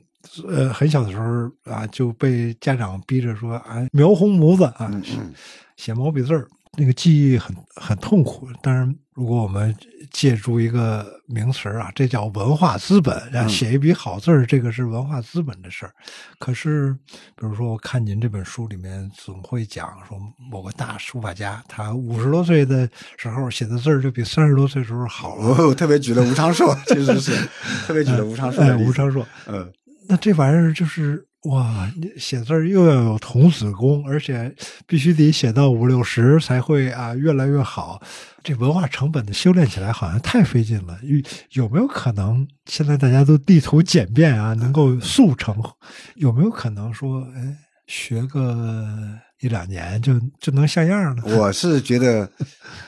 [0.46, 4.90] 呃很小的时候啊就被家长逼着说啊描红模子啊
[5.76, 6.46] 写毛笔字儿，
[6.80, 8.48] 那个记忆很很痛苦。
[8.62, 9.76] 当然，如果我们
[10.10, 15.92] 借助一个名词啊，这叫文化资本，啊，写一笔好字儿，这个是文化资本的事儿。
[16.38, 16.96] 可是，
[17.36, 20.18] 比如说，我看您这本书里面总会讲说，
[20.50, 22.88] 某个大书法家，他五十多岁的
[23.18, 25.66] 时候写的字儿就比三十多岁时候好了。
[25.66, 27.36] 我特别举了吴昌硕， 确实是
[27.86, 28.64] 特别举了吴昌硕。
[28.64, 29.70] 哎，吴昌硕，嗯，
[30.08, 31.26] 那这玩意儿就是。
[31.44, 34.54] 哇，你写字儿又要有童子功，而且
[34.86, 38.02] 必须得写到五六十才会啊越来越好。
[38.42, 40.98] 这文化成本的修炼起来好像太费劲了。
[41.02, 45.56] 有有没有可能现在大家都地图简便啊，能够速成？
[46.16, 48.86] 有没有可能说，哎，学个
[49.40, 51.22] 一两年就就能像样了？
[51.38, 52.30] 我是觉得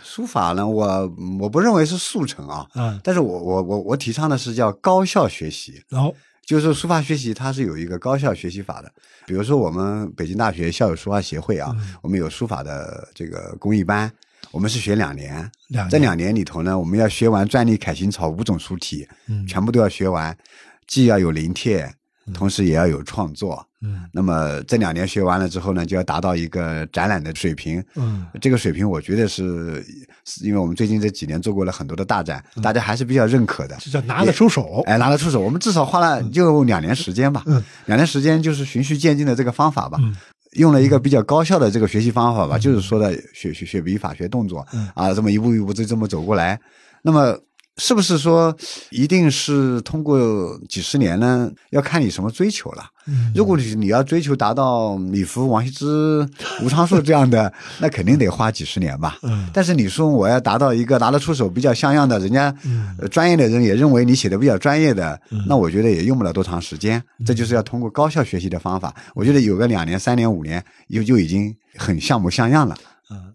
[0.02, 6.14] 书法呢，我我不认为是速成啊，嗯，但是我我我我提倡的是叫高效学习，然后。
[6.44, 8.92] 就是书法学习，它是有一个高效学习法的。
[9.26, 14.10] 比如说，我们北京大学校友书画协会啊，我们有书法的这个公益班，
[14.50, 15.50] 我们是学两年。
[15.88, 19.06] 这两年里头呢，我们要学完篆隶楷行草五种书体，
[19.46, 20.36] 全部都要学完，
[20.86, 21.92] 既要有临帖。
[22.32, 29.84] 同时也要有创作，嗯，那么这两年学完了之后呢，就要达到一个展览的水平，嗯，这个水平我觉得是，
[30.42, 35.40] 因为我们最近这几年做过了很多的大展，大家还是比较认可的，这叫拿得出手，哎，拿得出手。
[35.40, 39.98] 我们至少花了就两年时间吧，嗯，两年时间就是循序渐进的这个方法吧，
[40.52, 46.60] 用了一个比较高效的这个学习方法吧，就是说的学学学笔法、学动作，啊，这么一步一步就这么走过来，
[47.02, 47.36] 那么。
[47.78, 48.54] 是不是说
[48.90, 51.50] 一定是通过几十年呢？
[51.70, 52.84] 要看你什么追求了。
[53.34, 56.28] 如果你你要追求达到米芾、王羲之、
[56.62, 59.18] 吴昌硕这样的， 那肯定得花几十年吧。
[59.52, 62.54] 但是你说我要达到一个拿得出手、比较像样的，人家
[63.10, 67.02] 专业的人也认为你写的比较专业的，那我觉得也用不了多长时间。
[67.24, 68.94] 这就是要通过高效学习的方法。
[69.14, 72.76] 我觉得有个两年、三年、五年，就就已经很像模像样了。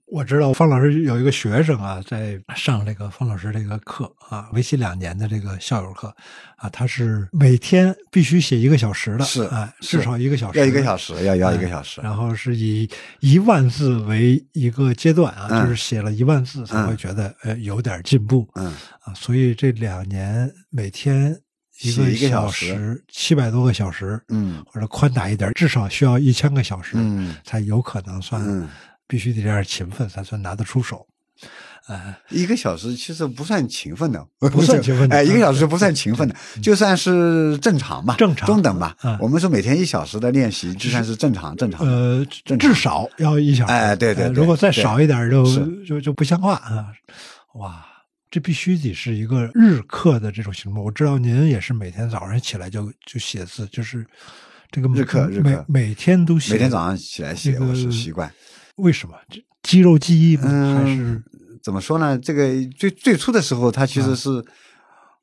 [0.08, 6.14] 嗯，我知道方老师有一个学生啊，在上这个方老师这个课啊，为期两年的这个校友课
[6.56, 12.90] 啊，他是每天必须写一个小时的，是啊，至少一个小时，要一个小时，要要一个小时，然后是以
[13.20, 18.74] 一万字为一个阶段啊，就是写了一万字才会觉得呃有点进步，嗯。
[19.02, 21.38] 啊，所以这两年每天
[21.82, 23.04] 一个小时。
[23.10, 28.42] 七百多个小时，嗯，或者宽大一点，至少需要一千个小时，嗯，才有可能算。
[29.08, 31.08] 必须得这样勤奋，才算拿得出手。
[31.88, 35.08] 呃，一个小时其实不算勤奋的，不算勤奋。
[35.14, 38.94] 哎，一个小时不算勤奋的，就算是正常吧，正常中等吧。
[39.22, 41.88] 我们说每天一小时的练习，就算是正常正常。
[41.88, 42.26] 呃，
[42.60, 43.72] 至少要一小时。
[43.72, 45.46] 哎，对对，如果再少一点，就
[45.86, 46.88] 就就不像话啊！
[47.54, 47.86] 哇，
[48.30, 50.84] 这必须得是一个日课的这种行动。
[50.84, 54.06] 我知道您也是每天早上起来就就写字，就是
[54.72, 58.30] 这个日课日课，每每天都写，每天早上起来写，我是习惯。
[58.78, 59.16] 为什么？
[59.30, 60.50] 这肌肉记忆吗？
[60.76, 61.22] 还是
[61.62, 62.18] 怎么说呢？
[62.18, 64.44] 这个最最初的时候，它其实是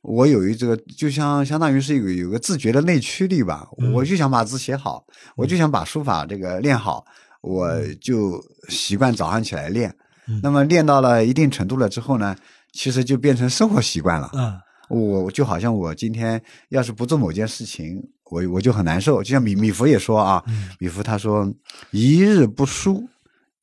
[0.02, 3.66] 我有一这个，就像相当于是有有个自觉的内驱力吧。
[3.94, 5.02] 我就想把字写好，
[5.36, 7.02] 我就想把书法这个练好，
[7.40, 8.38] 我就
[8.68, 9.94] 习惯早上起来练。
[10.42, 12.36] 那么练到了一定程度了之后呢，
[12.72, 14.30] 其实就变成生活习惯了。
[14.34, 19.22] 嗯，我就好像我今天要是不做某件事情，我我就很难受。
[19.22, 20.42] 就像米米芾也说啊，
[20.78, 21.50] 米芾他说
[21.92, 23.08] 一日不书。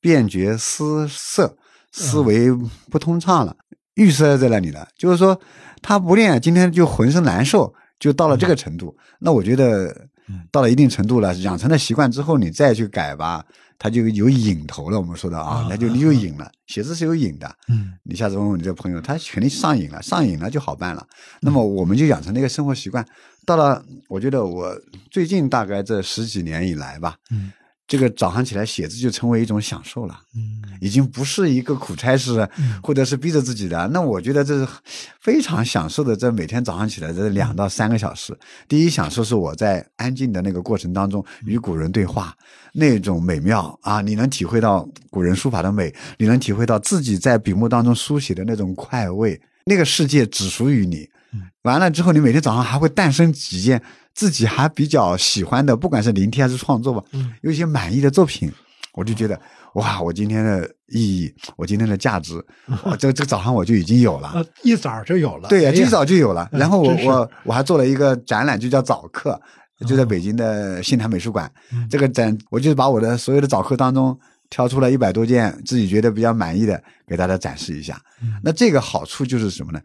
[0.02, 1.56] 便觉思色，
[1.92, 2.52] 思维
[2.90, 3.56] 不通畅了，
[3.94, 4.86] 预设在那里了。
[4.98, 5.40] 就是说，
[5.80, 8.94] 他不练，今天就浑身难受，就到了这个程度。
[9.20, 10.08] 那我觉得，
[10.50, 13.44] 到了一定程度了，养成了习惯之后，你再去改吧，
[13.78, 14.98] 他就有瘾头了。
[14.98, 16.50] 我们说的啊，那就你有瘾了。
[16.66, 21.06] 写字是有瘾的，嗯，你下次问问你这个朋友，他肯定上瘾了，上瘾了就好办了。
[21.40, 23.06] 那么我们就养成了一个生活习惯。
[23.46, 24.74] 到了，我觉得我
[25.10, 27.52] 最近大概这十几年以来吧，嗯。
[27.86, 32.48] 这个早上起来写字就成为一种享受了，嗯，已经不是一个苦差事，
[32.82, 33.86] 或者是逼着自己的。
[33.88, 34.72] 那我觉得这是
[35.20, 36.16] 非常享受的。
[36.16, 38.34] 这每天早上起来这两到三个小时，
[38.66, 42.34] 第一享受是我在安静的那个过程当中与古人对话，
[42.72, 44.00] 那种美妙啊！
[44.00, 51.06] 你能体会到古人书法的美，你能体会到自己在笔墨当中书写的那种快慰，那个世界只属于你。
[51.62, 53.82] 完了之后，你每天早上还会诞生几件。
[54.14, 57.02] 自己还比较喜欢的，不管是聆听还是创作吧，
[57.40, 58.52] 有一些满意的作品，
[58.92, 59.40] 我就觉得
[59.72, 62.34] 哇，我今天的意义，我今天的价值，
[62.84, 66.46] 我这这早上我就已经有了， 一早就有了，对呀，一早就有了。
[66.52, 69.40] 然后我我我还做了一个展览，就叫早课，
[69.88, 71.50] 就在北京的新坛美术馆。
[71.88, 74.14] 这个展，我就把我的所有的早课当中
[74.50, 77.98] 挑出了一百多件自己觉得比较满意的，给大家展示一下。
[78.42, 79.80] 那这个好处就是什么呢？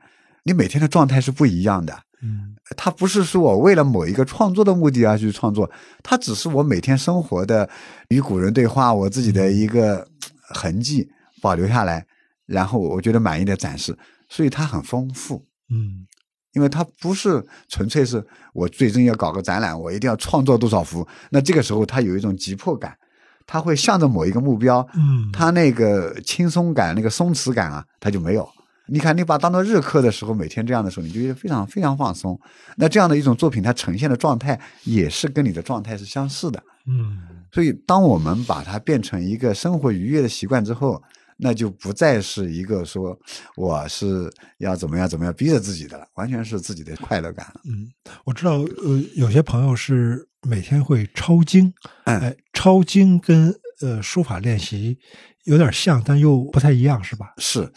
[0.47, 1.93] 你每天的状态是不一样的。
[2.23, 5.69] 嗯，他不是说我为了某一个创作的目的而去创作，
[6.01, 7.69] 它只是我每天生活的
[8.07, 10.07] 与古人对话，我自己的一个
[10.49, 11.07] 痕迹。
[11.39, 12.03] 保留下来，
[12.47, 13.95] 然后我觉得满意的展示，
[14.27, 15.45] 所以它很丰富。
[15.69, 16.07] 嗯
[16.53, 21.07] 因为它不是纯粹是我最终要搞个展览，我一定要创作多少幅。
[21.29, 22.97] 那这个时候它有一种急迫感，
[23.45, 28.49] 它会向着某一个目标，嗯，它那个轻松感、那个松弛感啊，它就没有。
[28.87, 32.39] 你看，你把当做日课的时候，每天这样的时候，你就觉得非常非常放松。
[32.75, 36.61] 那这样的一种作品，它呈现的状态也是跟你的状态是相似的。
[36.87, 37.17] 嗯
[37.51, 41.01] 所以，当我们把它变成一个生活愉悦的习惯之后，
[41.37, 43.17] 那就不再是一个说
[43.55, 47.47] 我是要怎么样怎么样逼着自己的了，完全是自己的快乐感。
[47.63, 47.87] 嗯，
[48.25, 51.73] 我知道，呃，有些朋友是每天会抄经，
[52.05, 54.97] 嗯哎，抄经跟呃书法练习
[55.43, 57.33] 有点像，但又不太一样，是吧？
[57.37, 57.71] 是，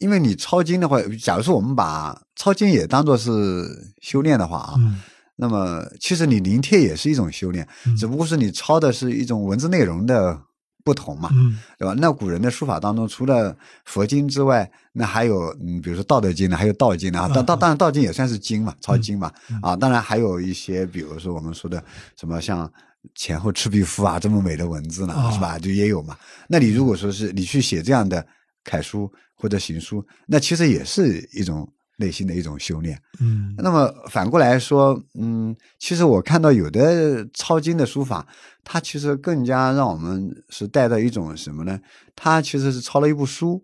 [0.00, 5.00] 因为你抄经的话，假如说我们把抄经也当做是修炼的话啊，嗯
[5.38, 10.40] 那么其实你临帖也是一种修炼，嗯只不过是你抄的是一种文字内容的
[10.82, 11.94] 不同嘛，嗯对吧？
[11.98, 17.28] 那古人的书法当中，除了佛经之外，那还有嗯，比如说《道德经》呢，还有道经呢啊。
[17.28, 19.76] 当当当然，道经也算是经嘛，抄经嘛嗯啊。
[19.76, 21.84] 当然还有一些，比如说我们说的
[22.18, 22.72] 什么像
[23.14, 25.58] 前后赤壁赋啊这么美的文字呢，啊是吧？
[25.58, 26.16] 就也有嘛。
[26.48, 28.26] 那你如果说是你去写这样的
[28.64, 33.00] 楷书或者行书，那其实也是一种内心的一种修炼。
[33.20, 38.26] 嗯那么反过来说，嗯，其实我看到有的抄经的书法，
[38.64, 41.80] 它其实更加让我们是带到一种什么呢？
[42.14, 43.62] 它其实是抄了一部书，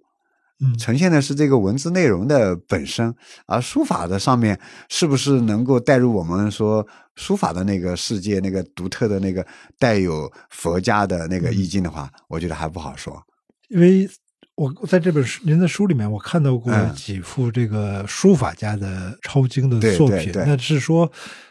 [0.62, 0.78] 嗯。
[0.78, 3.14] 呈现的是这个文字内容的本身，
[3.46, 9.46] 而书法的上面是不是能够带入我们说书法的那个世界那个独特的那个
[9.78, 13.22] 带有佛家的那个意境的话，我觉得还不好说。
[13.68, 14.08] 因为
[14.54, 16.94] 我在这本书您的书里面，我看到过嗯。
[16.94, 21.10] 几幅这个书法家的抄经的作品，那是说，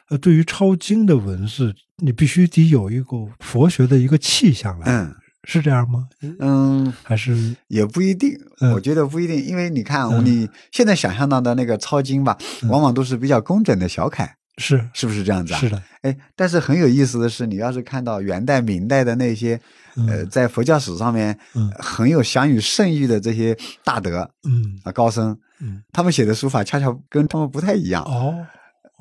[0.09, 6.07] 呃，对于抄经的文字，你必须得有一股佛学的一个气象来，嗯是这样吗？
[6.39, 12.37] 嗯，还是也不一定，嗯我觉得不一定，因为你看，嗯你现在想象到的那个抄经吧，
[12.69, 15.59] 往往都是比较工整的小楷，是是不是这样子啊？
[15.59, 19.59] 是的，哎，但是很有意思的是，你要是看到元代、明代的那些，
[19.95, 28.45] 呃，嗯在佛教史上面嗯很有享誉盛誉的这些大德嗯啊高僧，嗯他们写的书法恰恰跟他们不太一样，哦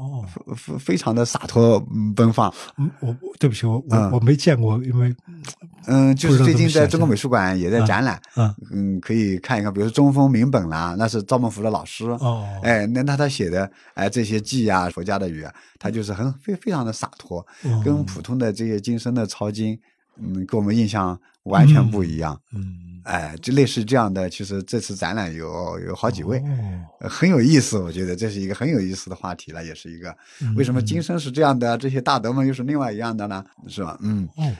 [0.00, 0.24] 哦，
[0.56, 2.52] 非非常的洒脱嗯奔放。
[2.78, 4.10] 嗯，我我对不起，我我、嗯。
[4.12, 5.14] 我没见过，因为
[5.86, 8.54] 嗯，就是最近在中国美术馆也在展览，嗯。
[8.72, 17.82] 嗯，可以看一看，比如说中锋明本啦，那是赵孟頫的老师，哦哎，那那他写的哎这些记啊，佛家的语啊，他就是很非非常的洒脱，哦。
[17.84, 19.78] 跟普通的这些今生的抄经，
[20.16, 22.40] 嗯，跟我们印象完全不一样。
[22.54, 26.44] 嗯哎，就类似这样的，其实这次展览有有好几位，哦
[27.00, 27.78] 呃很有意思。
[27.78, 33.42] 我觉得这是一个很有意思的话题了，也是一个嗯为什么今生是这样的，这些大德们又是另外一样的呢？
[33.66, 33.98] 是吧？
[34.02, 34.52] 嗯，哦，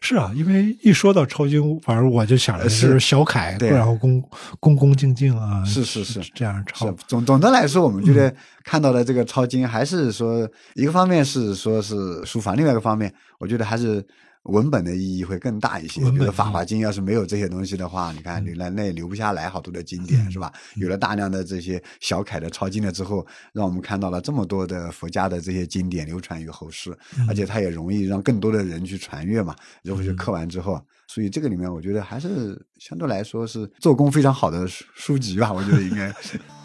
[0.00, 4.22] 是啊，因为一说到抄经，反正我就想的是是小楷，对然后恭
[4.60, 6.94] 恭恭敬敬啊，是是是这样抄是。
[7.08, 14.06] 总总的来说，我们觉嗯得看到的这个抄经，还是说一个方面是说是书法，另外一个方面，我觉得还是
[14.48, 16.00] 文本的意义会更大一些。
[16.10, 20.52] 比如《法华经》，要是没有这些东西的话，你看嗯你那那也留不下来好多的经典，是吧？
[20.76, 29.54] 有了大量的这些小楷的抄经了之后，让我们看到了这么多的佛家的这些经典流传于后世，嗯而且它也容易让更多的人去传阅嘛。
[29.82, 30.80] 如果去刻完之后。
[31.10, 36.14] 所以这个里面，我觉得还是相对来说是做工非常好的书书籍吧，我觉得应该。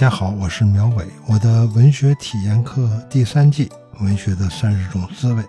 [0.00, 1.04] 大家好，我是苗伟。
[1.26, 3.66] 我的文学体验课第三季
[4.02, 5.42] 《文学的三十种滋味》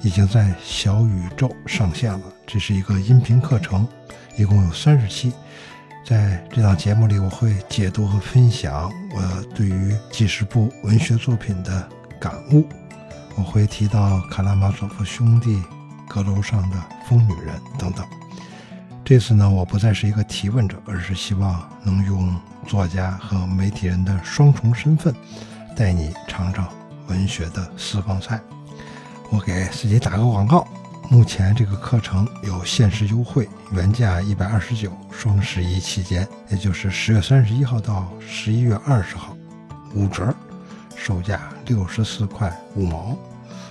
[0.00, 2.22] 已经在小宇宙上线了。
[2.46, 3.86] 这是一个音频课程，
[4.38, 5.34] 一共有三十期。
[6.02, 11.86] 在这档节目里，我会解读和分享我对于几十部文学作品的
[12.18, 12.66] 感悟。
[13.34, 15.62] 我会提到卡拉马佐夫兄弟、
[16.08, 18.02] 阁楼上的疯女人等等。
[19.10, 22.32] 这次呢，我不再是一个提问者，而是希望能用
[22.64, 25.12] 作家和媒体人的双重身份，
[25.74, 26.72] 带你尝尝
[27.08, 28.40] 文学的私房菜。
[29.28, 30.64] 我给自己打个广告，
[31.08, 39.36] 目前这个课程有限时优惠，原价一百二十九，双十一期间，也就是十月三十一号到十一月二十号，
[39.92, 40.32] 五折，
[40.94, 43.18] 售价六十四块五毛。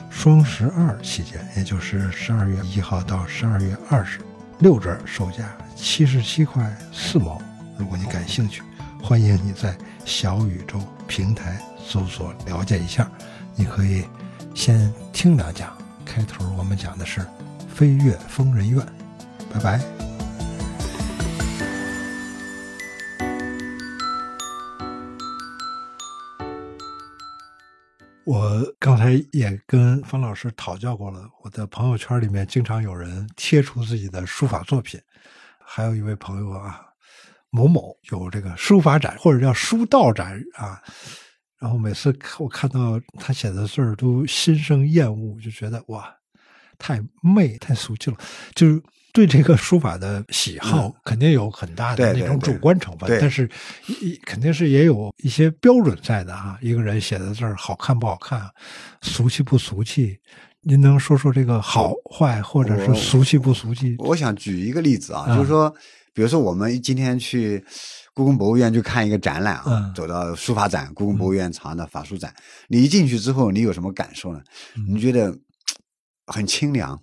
[0.09, 4.19] 双十二期间，也就是十二月一号到十二月二十。
[4.59, 7.41] 六折，售价七十七块四毛。
[7.77, 8.61] 如果你感兴趣，
[9.01, 13.09] 欢迎你在小宇宙平台搜索了解一下。
[13.55, 14.03] 你可以
[14.53, 15.71] 先听两讲，
[16.05, 17.25] 开头我们讲的是
[17.73, 18.85] 飞越疯人院。
[19.53, 20.08] 拜拜。
[28.29, 35.01] 我刚才也跟方老师讨教过了，我的朋友圈里面经常有人贴出自己的书法作品，
[35.65, 36.79] 还有一位朋友啊，
[37.49, 40.79] 某某有这个书法展或者叫书道展啊，
[41.57, 46.15] 然后每次我看到他写的字儿都心生厌恶，就觉得哇，
[46.77, 48.17] 太媚太俗气了，
[48.53, 48.79] 就是。
[49.11, 53.49] 对这个书法的喜好，肯定有很大的那种主观成分，但是
[54.23, 56.57] 肯定是也有一些标准在的啊。
[56.61, 58.47] 一个人写的字儿好看不好看，
[59.01, 60.19] 俗气不俗气？
[60.61, 63.95] 您能说说这个好坏，或者是俗气不俗气？
[63.97, 65.73] 我想举一个例子啊，就是说，
[66.13, 67.65] 比如说我们今天去
[68.13, 72.31] 故宫博物院去看一个展览啊，走到书法展，故宫博物院藏的法书展，
[72.67, 74.39] 你一进去之后，你有什么感受呢？
[74.87, 75.35] 你觉得
[76.27, 77.01] 很清凉。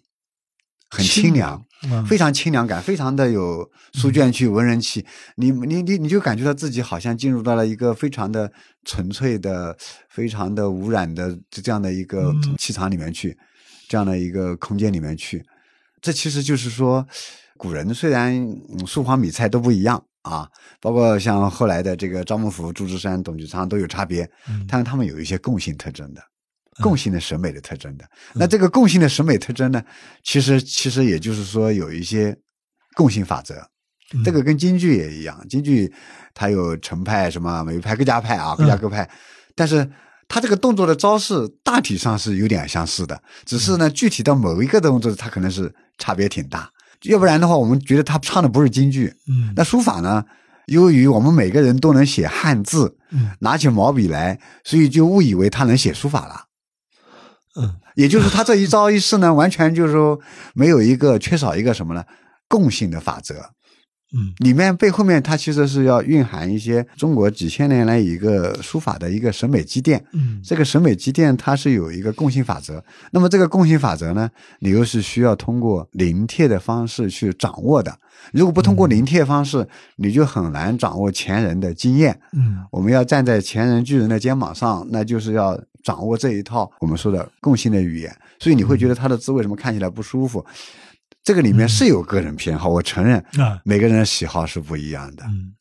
[0.88, 1.60] 很清凉，
[2.08, 5.04] 非常清凉感，非常的有书卷气、文人气。
[5.36, 8.50] 你你你你就感觉到自己好像进入到了一个非常的
[8.84, 9.76] 纯粹的、
[10.08, 13.36] 非常的无染的这样的一个气场里面去，
[13.88, 15.44] 这样的一个空间里面去。
[16.00, 17.06] 这其实就是说，
[17.56, 18.34] 古人虽然
[18.86, 20.48] 书法米菜都不一样啊，
[20.80, 24.28] 包括像后来的这个张孟頫、祝枝山、董其昌都有差别，
[24.68, 26.22] 但是他们有一些共性特征的。
[26.82, 28.04] 共性的审美的特征的，
[28.34, 29.82] 那这个共性的审美特征呢？
[30.22, 32.36] 其实其实也就是说有一些
[32.94, 33.54] 共性法则，
[34.24, 35.92] 这个跟京剧也一样，京剧
[36.34, 39.08] 它有程派什么每派各家派啊，各家各派，
[39.54, 39.90] 但是
[40.28, 46.70] 它这个动作的招式大体上是有点相似的，只是呢具体到某一个动作，它可能是差别挺大。
[47.02, 49.12] 要不然的话，我们觉得他唱的不是京剧。
[49.28, 50.24] 嗯，那书法呢？
[50.66, 56.46] 由于我们每个人都能写汉字，嗯拿起毛笔来，所以就误以为他能写书法了。
[57.56, 60.20] 嗯，也就是他这一招一式呢，完全就是说
[60.54, 62.04] 没有一个缺少一个什么呢？
[62.48, 63.34] 共性的法则。
[64.14, 70.02] 嗯，里面背后面它其实是要蕴含一些中国几千年来一个书法的一个审美积淀。
[70.12, 72.82] 嗯，这个审美积淀它是有一个共性法则。
[73.10, 74.30] 那么这个共性法则呢，
[74.60, 77.92] 你又是需要通过临帖的方式去掌握的。
[78.32, 82.20] 如果不通过临帖方式，你就很难掌握前人的经验。
[82.32, 85.60] 嗯，我们要站在前人巨人的肩膀上，那就是要。
[85.86, 90.44] 掌握这一套我们说的共性的语言，所以你会觉得他的字为什么看起来不舒服？
[91.22, 95.22] 这个里面是有个人偏好，我承认啊，每个人的喜好是不一样的。
[95.28, 95.54] 嗯，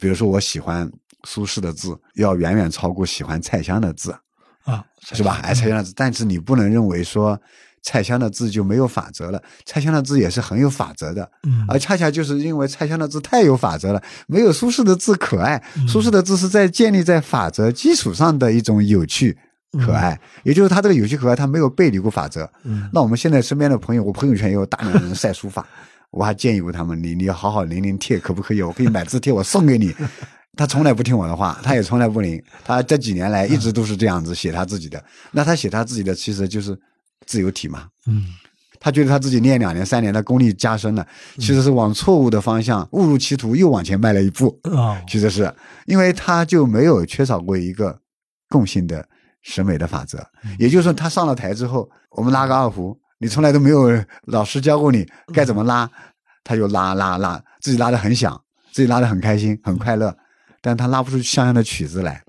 [0.00, 0.88] 比如说我喜欢
[1.24, 4.16] 苏轼的字，要远远超过喜欢蔡襄的字
[4.62, 5.40] 啊，是吧？
[5.42, 7.36] 哎，蔡襄的字，但是你不能认为说
[7.82, 11.28] 蔡襄的字就没有法则了，蔡襄的字也是很有法则的。
[11.42, 15.60] 嗯，而恰恰就是因为蔡襄的字太有法则了，没有苏轼的字可爱。
[15.88, 19.36] 苏轼的字是在建立在法则基础上的一种有趣。
[19.80, 22.48] 可爱，也就是他这个有趣可爱，他没有背离过法则。
[22.64, 25.66] 嗯那我们现在身边的朋友，我朋友圈也有大量人晒书法，
[26.10, 28.60] 我还建议过他们，你你要好好临临帖，可不可以？
[28.60, 29.94] 我可以买字帖，我送给你。
[30.54, 32.42] 他从来不听我的话，他也从来不临。
[32.62, 35.02] 他这几年来一直都是这样子写他自己的。
[35.30, 36.78] 那他写他自己的，其实就是
[37.24, 37.86] 自由体嘛。
[38.06, 38.26] 嗯，
[38.78, 41.06] 他觉得他自己练两年三年的功力加深了，
[41.38, 44.60] 其实是往错误的方向误入歧途，又往前迈了一步。
[44.64, 45.50] 啊，其实是
[45.86, 47.98] 因为他就没有缺少过一个
[48.50, 49.08] 共性的。
[49.42, 50.24] 审美的法则，
[50.58, 53.90] 也就是说，他上了台之后，我们拉个二胡，你从来都没有
[54.26, 55.90] 老师教过你该怎么拉，
[56.44, 58.40] 他就拉拉拉，自己拉的很响，
[58.72, 60.16] 自己拉的很开心，很快乐，
[60.60, 62.22] 但他拉不出像样的曲子来。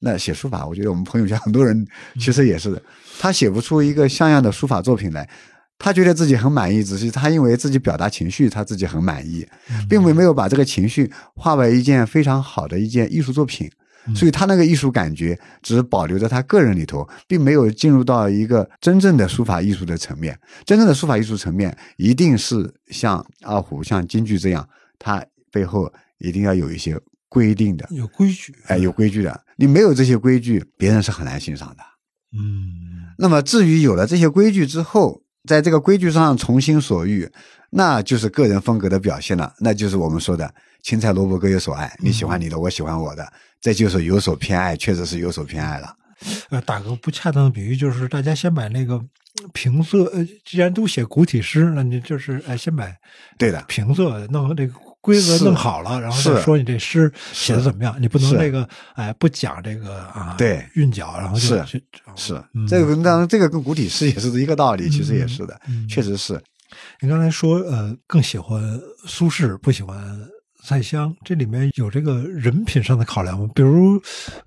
[0.00, 1.86] 那写书法，我觉得我们朋友圈很多人
[2.20, 2.80] 其实也是的，
[3.18, 5.28] 他写不出一个像样的书法作品来，
[5.76, 9.44] 他觉得自己很满意，只是他因为自己表达情绪，他自己很满意，
[9.88, 13.68] 并没有把这个情绪化为一件非常好的一件艺术作品。
[14.14, 20.38] 所以他那个艺术感觉只是保留在他个人里头，并没有进入到一个真正的书法艺术的层面。
[20.64, 24.66] 真正的书法艺术层面，一定是像二胡、像京剧这样，
[24.98, 29.44] 它背后一定要有一些规定的，有规矩，哎，有规矩的。
[29.56, 31.82] 你没有这些规矩，别人是很难欣赏的。
[32.32, 33.12] 嗯。
[33.18, 37.28] 那么至于有了这些规矩之后，在这个规矩上从心所欲，
[37.70, 39.52] 那就是个人风格的表现了。
[39.58, 40.54] 那就是我们说的
[40.88, 43.30] 青菜萝卜各有所爱，你喜欢你的，我喜欢我的。
[43.60, 45.94] 这就是有所偏爱，确实是有所偏爱了。
[46.48, 48.98] 呃，打个不恰当的比喻，就是大家先把那个
[49.52, 52.90] 平仄，呃，既然都写古体诗，那你就是哎，先把
[53.36, 54.72] 对的平仄弄这个
[55.02, 57.94] 规则弄好了，然后再说你这诗写的怎么样。
[58.00, 61.62] 你不能这个哎不讲这个啊，对韵脚，然后是
[62.16, 66.42] 是这个当然这个跟古体诗也是一个道理，其实也是的，确实是。
[67.02, 70.18] 你刚才说呃，更喜欢苏轼，不喜欢。
[70.68, 73.48] 蔡襄，这里面有这个人品上的考量吗？
[73.54, 73.98] 比如，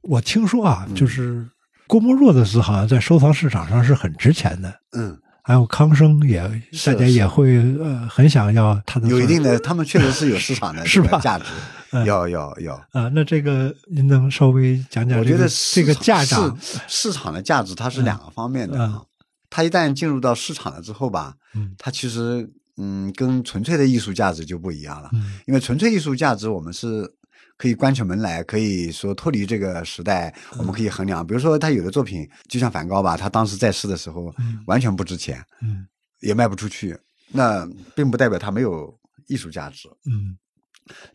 [0.04, 1.50] 我听说啊，就是
[1.88, 4.72] 郭沫若的字好像在收藏市场上是很值钱的。
[4.92, 6.40] 嗯，还有康生也，
[6.86, 9.08] 大家也会呃很想要他的。
[9.08, 11.20] 有一定的，他们确实是有市场的 是吧？
[11.20, 11.46] 价值。
[11.92, 12.74] 嗯有有有。
[12.92, 15.26] 啊，那这个您能稍微讲讲我？
[15.26, 19.02] 觉得这个价值，市市场的价值它是两个方面的嗯啊。
[19.50, 22.48] 它一旦进入到市场了之后吧，嗯它其实
[22.78, 25.10] 嗯跟纯粹的艺术价值就不一样了。
[25.14, 27.10] 嗯因为纯粹艺术价值，我们是
[27.58, 31.26] 可以关起门来，可以说脱离这个时代，我们可以衡量。
[31.26, 35.86] 比如说，他有的作品，就像梵高吧，他当时在世的时候嗯完全不值钱，嗯
[36.22, 36.98] 也卖不出去，
[37.32, 38.98] 那并不代表他没有
[39.28, 40.38] 艺术价值，嗯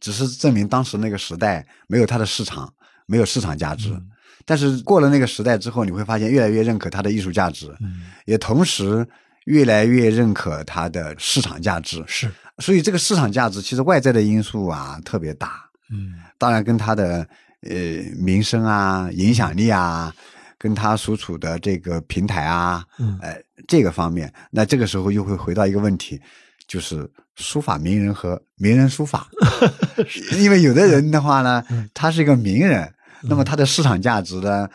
[0.01, 2.73] 只是证明当时那个时代没有他的市场，
[3.07, 3.91] 没有市场价值。
[3.91, 4.11] 嗯
[4.49, 9.05] 但是过了那个时代之后，你会发现越来越认可它的艺术价值，嗯，也同时
[9.47, 12.05] 越来越认可它的市场价值。
[12.07, 15.65] 是，所以这个市场价值其实外在的因素啊特别大。
[15.91, 17.27] 嗯当然跟它的
[17.63, 17.71] 呃
[18.19, 20.13] 名声啊、影响力啊，
[20.59, 23.37] 跟它所处的这个平台啊，嗯呃
[23.67, 26.21] 这个方面，那这个时候又会回到一个问题，
[26.69, 29.29] 就是书法名人和名人书法，
[30.39, 32.93] 因为有的人的话呢，他是一个名人，
[33.23, 34.69] 那么他的市场价值呢？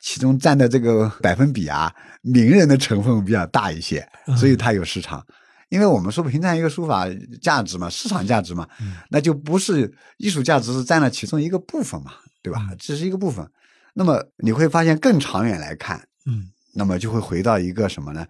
[0.00, 5.24] 其中占的这个百分比啊，名人的成分比较大一些，所以它有市场。
[5.68, 7.06] 因为我们说评判一个书法
[7.40, 8.66] 价值嘛，市场价值嘛，
[9.08, 12.68] 那就不是艺术价值是占了其中一个部分嘛，对吧？
[12.76, 13.48] 这是一个部分。
[13.94, 18.26] 那么你会发现，更长远来看，嗯那么就会回到一个什么呢？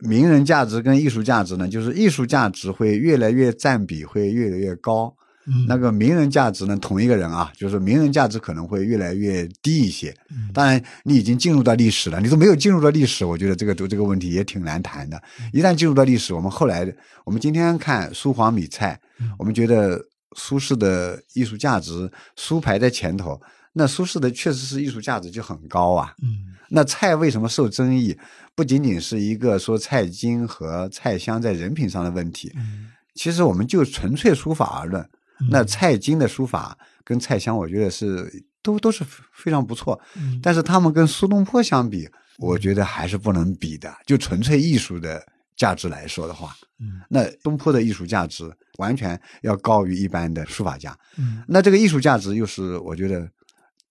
[0.00, 5.14] 名人价值跟艺术价值呢，就是艺术价值会越来越占比会越来越高，
[5.46, 10.14] 嗯，那个名人价值呢，同一个人啊，就是名人价值可能会越来越低一些。
[10.54, 15.20] 当然，你已经进入到历史了，你都没有进入到历史，我觉得这个读这个问题也挺难谈的。
[15.52, 16.86] 一旦进入到历史，我们后来
[17.24, 18.98] 我们今天看苏黄米蔡，
[19.38, 20.00] 我们觉得
[20.36, 23.40] 苏轼的艺术价值，苏排在前头，
[23.72, 26.14] 那苏轼的确实是艺术价值就很高啊。
[26.22, 28.16] 嗯那蔡为什么受争议？
[28.54, 35.06] 不仅仅是一个说蔡京和蔡襄在人品上的问题，嗯其实我们就纯粹书法而论，
[35.50, 38.30] 那蔡京的书法跟蔡襄，我觉得是
[38.62, 40.00] 都都是非常不错。
[40.16, 43.92] 嗯但是他们跟苏东坡相比，我觉得还是不能比的。
[44.06, 45.24] 就纯粹艺术的
[45.56, 50.96] 价值来说的话，嗯那东坡的艺术价值完全要高于一般的书法家。
[51.18, 53.28] 嗯那这个艺术价值又是我觉得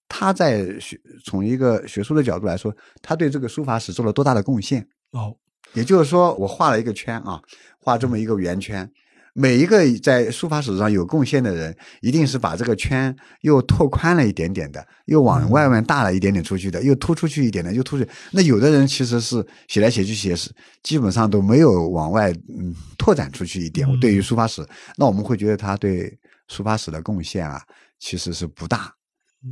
[0.07, 4.87] 他在学从一个学术的角度来说，他对这个书法史做了多大的贡献？
[5.11, 5.35] 哦
[5.73, 7.41] 也就是说，我画了一个圈啊，
[7.79, 8.91] 画这么一个圆圈，
[9.33, 18.09] 每一个在书法史上有贡献的人，一定是把这个圈又拓宽了一点点的，又往外面大了一点点出去的，又突出去一点的，又突出去。
[18.31, 20.51] 那有的人其实是写来写去写是
[20.83, 23.87] 基本上都没有往外嗯拓展出去一点。
[23.87, 24.67] 嗯对于书法史，
[24.97, 26.17] 那我们会觉得他对
[26.47, 27.61] 书法史的贡献啊，
[27.99, 28.93] 其实是不大。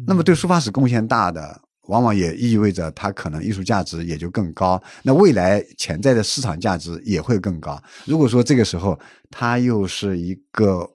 [0.05, 7.81] 那么对书法史贡献大的，往往也意味着它可能艺术价值也就更高，那未来潜在的市场价值也会更高。
[8.05, 8.97] 如果说这个时候
[9.29, 10.89] 他又是一个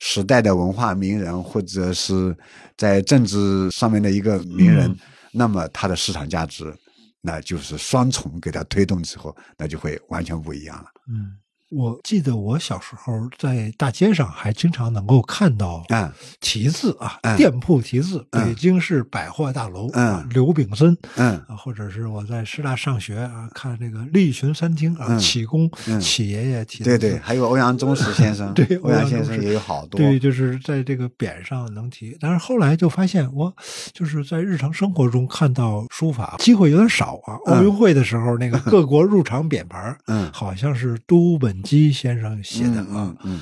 [0.00, 2.36] 时代的文化名人，或者是
[2.76, 4.96] 在政治上面的一个名人，嗯
[5.32, 6.74] 那么他的市场价值
[7.20, 10.86] 那就是双重给他推动之后，那就会完全不一样了。
[11.08, 11.36] 嗯，
[11.70, 16.10] 我记得我小时候在大街上还经常能够看到嗯。
[16.40, 17.36] 题字啊，嗯。
[17.36, 18.44] 店铺题字，嗯。
[18.44, 20.06] 北京市百货大楼嗯。
[20.08, 21.36] 啊，刘炳森嗯。
[21.46, 25.18] 啊，或者是我在师大上学啊，看这个立群餐厅啊，嗯。
[25.20, 26.00] 启功嗯。
[26.00, 29.98] 启爷爷题的对，对，还有欧阳中石先生 对欧阳先生也有好多。
[29.98, 33.54] 对，就是在这个匾上能提，但是后来就发现，我
[33.92, 37.38] 就是在日常生活中看到书法机会有点少啊。
[37.46, 37.58] 嗯。
[37.58, 40.28] 奥运会的时候，那个各国入场匾牌，嗯。
[40.32, 43.40] 好像是都本基先生写的啊嗯，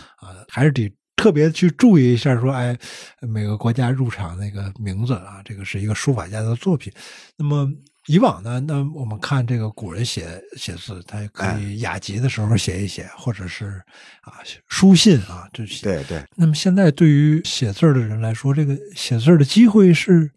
[0.48, 2.78] 还是得特别去注意一下，说，哎，
[3.20, 6.92] 每个国家入场那个名字啊，这个是一个书法家的作品。
[7.36, 7.68] 那么
[8.06, 13.82] 以往呢，那我们看这个古人写写字，他可哎以雅集的时候写一写，或者是
[14.22, 14.34] 啊
[14.68, 15.82] 书信啊，这写。
[15.82, 16.24] 对对。
[16.36, 20.30] 那么现在对于写字的人来说，这个写字的机会是，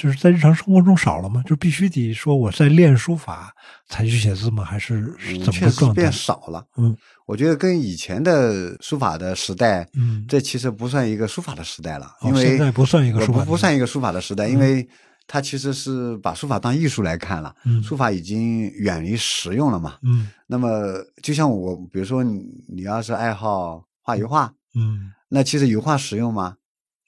[0.00, 1.42] 就是在日常生活中少了吗？
[1.46, 3.54] 就必须得说我在练书法
[3.86, 4.64] 才去写字吗？
[4.64, 6.12] 还是怎么个状态变？
[6.12, 6.64] 少了。
[6.78, 6.96] 嗯
[7.26, 14.88] 我觉得跟以前的书法的时代，嗯，这其实不算一个书法的时代了，哦因为现在不算一个书法的不不算一个书法的时代，因为
[15.28, 19.98] 它其实是把书法当艺术来看了，嗯书法已经远离实用了嘛。
[20.02, 26.56] 嗯那么就像我，比如说你你要是爱好画油画，嗯，那其实油画实用吗？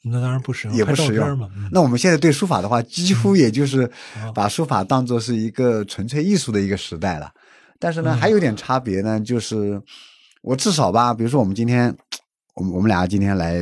[0.05, 1.49] 那当然不实用，也不实用嘛。
[1.57, 1.69] 嗯。
[1.71, 3.83] 那我们现在对书法的话，几乎也就是
[4.25, 4.33] 哦。
[4.35, 7.33] 把书法当做是一个纯粹艺术的一个时代了。
[7.79, 9.81] 但是呢，嗯还有点差别呢，就是
[10.43, 11.95] 我至少吧，比如说我们今天，
[12.55, 13.61] 我们我们俩今天来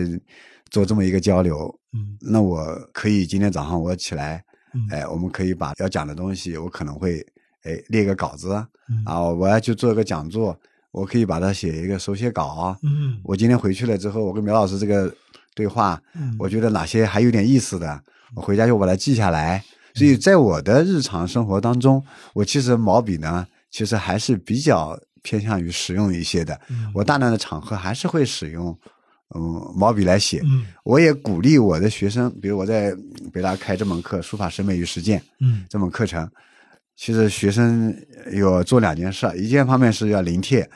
[0.70, 2.16] 做这么一个交流，嗯。
[2.20, 4.43] 那我可以今天早上我起来，
[4.74, 4.86] 嗯。
[4.91, 7.20] 哎，我们可以把要讲的东西，我可能会
[7.64, 8.49] 哎列个稿子
[8.88, 9.03] 嗯。
[9.05, 10.59] 啊，我要去做一个讲座，
[10.91, 12.76] 我可以把它写一个手写稿啊。
[12.82, 13.20] 嗯。
[13.24, 15.14] 我今天回去了之后，我跟苗老师这个
[15.55, 18.01] 对话，嗯我觉得哪些还有点意思的，
[18.34, 19.62] 我回家就把它记下来。
[19.94, 26.59] 所以在我的日常生活当中，我其实毛笔呢，其实还是比较偏向于实用一些的。
[26.70, 28.78] 嗯我大量的场合还是会使用，
[29.34, 30.40] 嗯，毛笔来写。
[30.44, 32.94] 嗯我也鼓励我的学生，比如我在
[33.32, 36.30] 北大开这门课《书法审美与实践》嗯这门课程，
[37.01, 37.96] 其实学生
[38.30, 40.68] 有做两件事，一件方面是要临帖，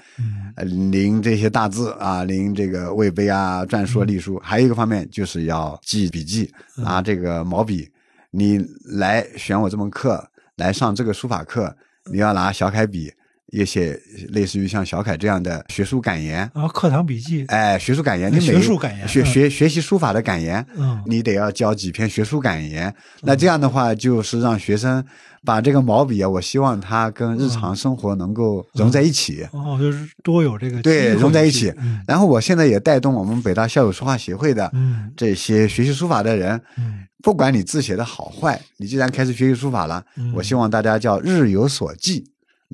[0.57, 7.87] 临这些大字啊，临这个魏碑啊、篆书、隶书；还有一个方面就是要记笔记，拿这个毛笔。
[8.31, 8.59] 你
[8.97, 11.77] 来选我这门课，来上这个书法课，
[12.11, 13.13] 你要拿小楷笔，
[13.55, 13.97] 也写
[14.31, 16.43] 类似于像小凯这样的学术感言。
[16.53, 22.93] 啊课堂笔记，哎，学术感言，你每学术感言嗯学学学习书法的感言，嗯你得要交几篇学术感言。
[23.23, 25.05] 那这样的话，就是让学生
[25.45, 29.47] 把这个毛笔啊，我希望它跟日常生活能够融在一起。
[29.53, 31.73] 哦，就是多有这个对，融在一起。
[32.09, 42.25] 然后我现在也带动我们北大校友书画协会的嗯这些学习书法的人，嗯不管你字写的好坏，你既然开始学习书法了，嗯我希望大家叫日有所记，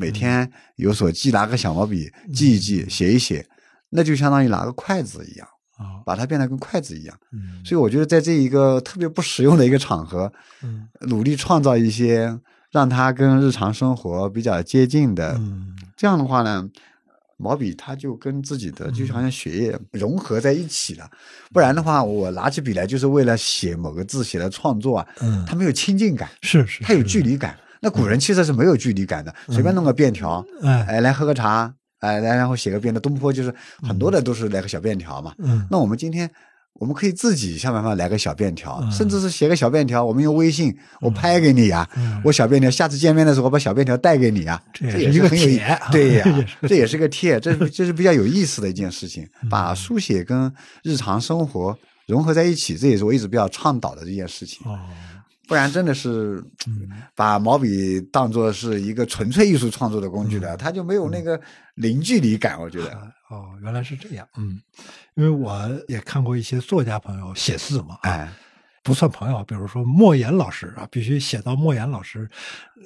[0.00, 3.46] 每天有所记，拿个小毛笔记一记，写一写，
[3.90, 5.46] 那就相当于拿个筷子一样，
[5.76, 7.16] 啊把它变得跟筷子一样。
[7.32, 10.32] 嗯所以我觉得在这一个特别不实用的一个场合，
[10.62, 12.38] 嗯努力创造一些
[12.72, 16.68] 让它跟日常生活比较接近的，嗯这样的话呢。
[17.42, 21.10] 毛笔它就跟自己的就好像血液融合在一起了，
[21.54, 27.58] 不然的话，我拿起笔来就是为了写某个字，写的创作啊，嗯，它没有亲近感，是是，它有距离感。
[27.80, 30.82] 那古人其实是没有距离感的，随便弄个便条，哎。
[30.88, 33.00] 哎，来喝个茶，哎，来然后写个便条。
[33.00, 35.32] 东坡就是很多的都是来个小便条嘛。
[35.38, 35.66] 嗯。
[35.70, 36.30] 那我们今天
[36.74, 38.92] 我们可以自己想办法来个小便条，嗯。
[38.92, 42.20] 甚至是写个小便条，我们用微信我拍给你呀、嗯。
[42.24, 45.46] 我小便条，下次见面的时候我把小便条带给你啊、这这也是个很有
[45.90, 49.48] 对呀、 这也是个这也是个帖，这是这是比较有意思的一件事情，嗯。
[49.48, 50.52] 把书写跟
[50.82, 51.76] 日常生活
[52.06, 54.66] 融合在一起，这也是我一直比较倡导的这件事情。
[55.50, 56.88] 哦不然真的是嗯。
[57.16, 60.42] 把毛笔当做是一个纯粹艺术创作的工具嗯。
[60.42, 61.38] 了，它就没有那个
[61.74, 62.60] 零距离感。
[62.60, 62.92] 我觉得，
[63.28, 64.60] 哦，原来是这样，嗯，
[65.14, 68.32] 因为我也看过一些作家朋友写字嘛，啊，哎，
[68.82, 72.28] 不算朋友，比如说莫言老师啊，必须写到莫言老师，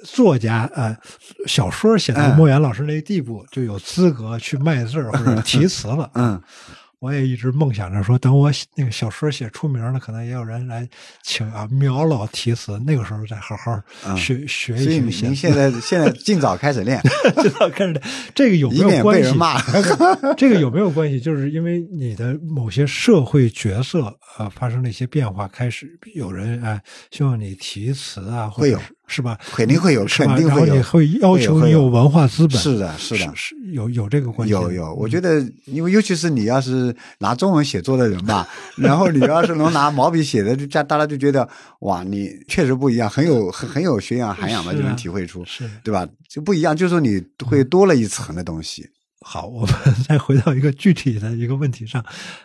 [0.03, 0.97] 作家呃，
[1.45, 2.35] 小说写到嗯。
[2.35, 6.09] 莫言老师那个地步，就有资格去卖字或者题词了。
[6.15, 6.41] 嗯，
[7.05, 10.89] 我也一直梦想着说，等我那个小说写出名了，可能也有人来
[11.21, 15.53] 请啊苗老题词，那个时候再好好嗯学、学所以您一学写字。
[15.53, 16.99] 现在现在尽早开始练，
[17.43, 18.03] 尽早开始练
[18.33, 19.21] 这个有没有关系？
[19.21, 19.61] 被人骂。
[20.35, 21.19] 这个有没有关系？
[21.21, 26.81] 就是因为你的某些社会角色呃发生了一些变化，开始有人哎、
[27.11, 29.37] 希望你题词啊，或者会有是是吧？
[29.53, 31.09] 肯定会有，肯定会有然后你。
[31.11, 34.53] 会要求你有文化资本，是的，是的，是有有这个关系。
[34.53, 38.47] 有有，我觉得，因为尤其是你要是拿中文写作的人吧，
[38.77, 41.47] 然后你要是能拿毛笔写的，就大大家就觉得
[41.79, 46.07] 哇，你确实不一样，很有很很有学养涵养嘛，是啊就能体会出，是对吧？
[46.29, 48.87] 就不一样，就是说你会多了一层的东西。
[49.21, 49.75] 好，我们
[50.07, 52.03] 再回到一个具体的一个问题上，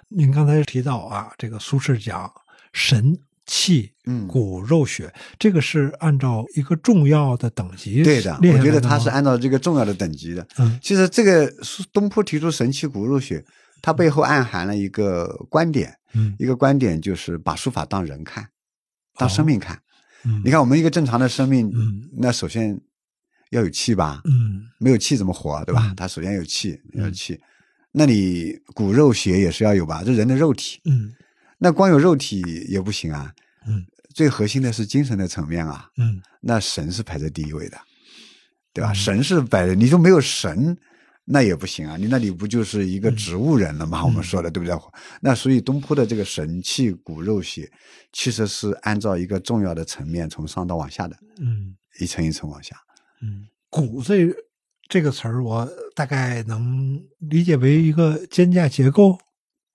[0.09, 2.31] 您刚才提到啊，这个苏轼讲
[2.73, 3.15] 神
[3.53, 10.47] 气嗯骨肉血，这个是按照一个重要的等级对的，我觉得他是按照这个重要的等级的。
[10.59, 13.45] 嗯其实这个苏东坡提出神气骨肉血，
[13.83, 18.47] 它背后暗含了一个观点，嗯一个观点就是把书法当人看，
[19.17, 19.77] 当生命看。
[20.25, 22.81] 嗯你看，我们一个正常的生命，嗯那首先
[23.51, 25.89] 要有气吧，嗯没有气怎么活，对吧？
[25.91, 27.41] 嗯它首先有气，有气。
[27.91, 30.05] 那你骨肉血也是要有吧？
[30.07, 31.13] 这人的肉体，嗯
[31.61, 33.33] 那光有肉体也不行啊。
[33.69, 35.89] 嗯最核心的是精神的层面啊。
[35.97, 37.79] 嗯那神是排在第一位的，
[38.73, 38.91] 对吧？
[38.91, 40.77] 嗯神是摆的，你说没有神，
[41.27, 41.97] 那也不行啊！
[41.97, 44.05] 你那里不就是一个植物人了吗？
[44.05, 44.77] 我们说的对不对？
[45.21, 47.71] 那所以东坡的这个神气骨肉血，
[48.13, 52.75] 其实是按照一个重要的层面从上到往下的，嗯一层一层往下。
[53.23, 54.35] 嗯，骨这
[54.89, 59.17] 这个词儿，我大概能理解为一个肩架结构。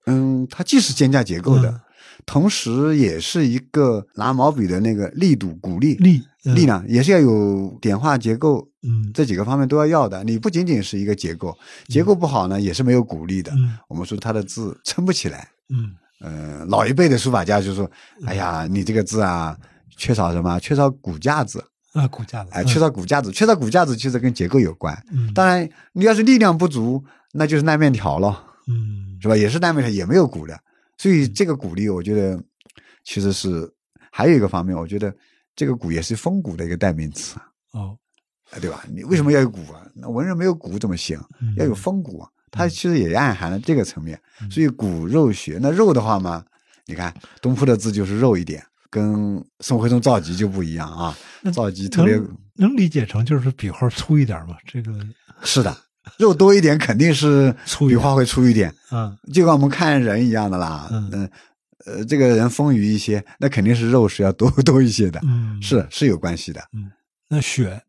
[0.06, 1.80] 嗯，它既是肩架结构的，嗯。
[2.24, 6.54] 同时也是一个拿毛笔的那个力度、鼓励、力嗯。
[6.54, 9.10] 力量，也是要有点画结构嗯。
[9.12, 10.24] 这几个方面都要要的。
[10.24, 11.56] 你不仅仅是一个结构，
[11.88, 13.52] 结构不好呢，也是没有鼓励的。
[13.52, 13.76] 嗯。
[13.88, 15.48] 我们说他的字撑不起来。
[15.68, 15.94] 嗯。
[16.20, 17.88] 呃，老一辈的书法家就说
[18.24, 19.54] ：“哎呀，你这个字啊，
[19.98, 20.58] 缺少什么？
[20.60, 24.96] 缺少骨架子，啊，骨架子哎，缺少骨架子，缺少骨架子，其实跟结构有关。
[25.12, 25.30] 嗯。
[25.34, 27.04] 当然，你要是力量不足，
[27.34, 29.36] 那就是烂面条了，嗯是吧？
[29.36, 30.58] 也是单位上，也没有骨的。
[30.96, 32.42] 所以这个鼓励，我觉得
[33.04, 33.70] 其实是
[34.10, 35.14] 还有一个方面，我觉得
[35.54, 37.36] 这个鼓也是风骨的一个代名词，
[37.72, 37.98] 哦
[38.50, 38.84] 啊对吧？
[38.94, 39.86] 你为什么要有骨啊？
[39.94, 41.18] 那文人没有骨怎么行？
[41.40, 44.18] 嗯要有风骨啊，它其实也暗含了这个层面。
[44.50, 46.44] 所以骨肉学，那肉的话嘛，
[46.86, 47.12] 你看
[47.42, 51.16] 东坡的字就是肉一点，跟宋徽宗赵佶就不一样啊。
[51.52, 54.56] 赵佶特别能能理解成就是笔画粗一点吗？
[54.64, 54.92] 这个
[55.42, 55.76] 是的，
[56.18, 57.54] 肉多一点肯定是
[57.88, 60.88] 笔画会粗一点，嗯，就跟我们看人一样的啦。
[60.90, 61.10] 嗯。
[61.12, 61.30] 嗯
[61.86, 66.60] 呃，这个人丰腴一些，那肯定是肉是要多 多一些的，嗯，是是有关系的。
[66.72, 66.90] 嗯。
[67.28, 67.80] 那血？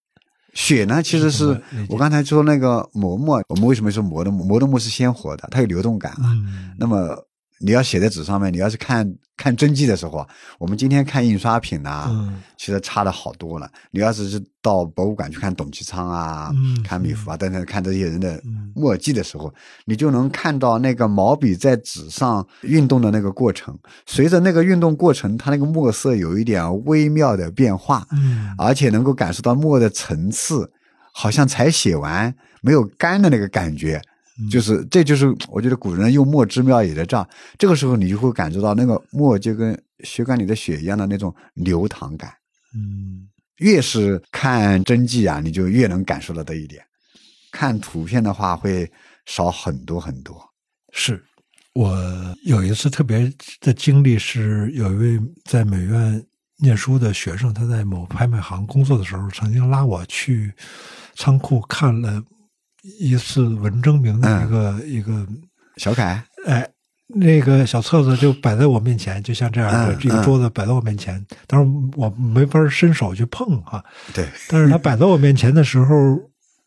[0.54, 1.60] 血呢，其实是
[1.90, 4.46] 我刚才说那个磨墨，我们为什么说磨的墨？
[4.46, 6.32] 磨的墨是鲜活的，它有流动感啊。
[6.36, 6.76] 嗯。
[6.78, 7.18] 那么
[7.60, 10.28] 你要写在纸上面，你要是看看真迹的时候啊，
[10.60, 13.70] 我们今天看印刷品呐、嗯其实差的好多了。
[13.92, 19.54] 你要是是到博物馆去看董其昌啊、嗯看米芾啊等等，看这些人的嗯墨迹的时候，
[19.86, 23.78] 你就能看到那个毛笔在纸上运动的那个过程。
[24.06, 30.72] 随着那个运动过程，它那个墨色有一点微妙的变化，嗯而且能够感受到墨的层次，
[31.14, 34.02] 好像才写完没有干的那个感觉。
[34.40, 37.28] 嗯就是，这就是我觉得古人用墨之妙也在这儿。
[37.58, 42.32] 这个时候，你就会感受到那个墨就跟血管里的血一样的那种流淌感。
[42.76, 43.28] 嗯
[43.58, 46.84] 越是看真迹啊，你就越能感受到这一点。
[47.52, 48.88] 看图片的话，会
[49.26, 50.40] 少很多很多。
[50.94, 51.24] 是
[51.74, 51.98] 我
[52.44, 56.24] 有一次特别的经历是，有一位在美院
[56.58, 60.54] 念书的学生，他在某拍卖行工作的时候，曾经拉我去
[61.16, 62.24] 仓库看了
[63.00, 65.28] 一次文征明的一个、一个，
[65.78, 66.68] 小楷，哎，
[67.08, 73.84] 那个小册子就摆在我面前，就像这样的嗯这个桌子摆在我面前，当然我没法伸手去碰哈、
[74.14, 75.96] 对， 但是他摆在我面前的时候，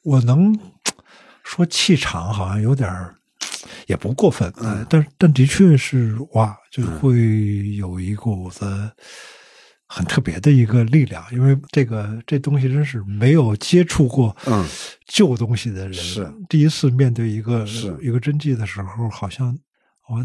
[0.02, 0.56] 我能
[1.42, 3.14] 说气场好像有点儿
[3.86, 8.90] 也不过分，呃但但的确是哇，就会有一股子
[9.92, 14.64] 很特别的一个力量，因为这个这东西真是没有接触过嗯
[15.08, 19.52] 旧东西的人，是第一次面对一个是一个真迹的时候，好像
[20.10, 20.24] 哇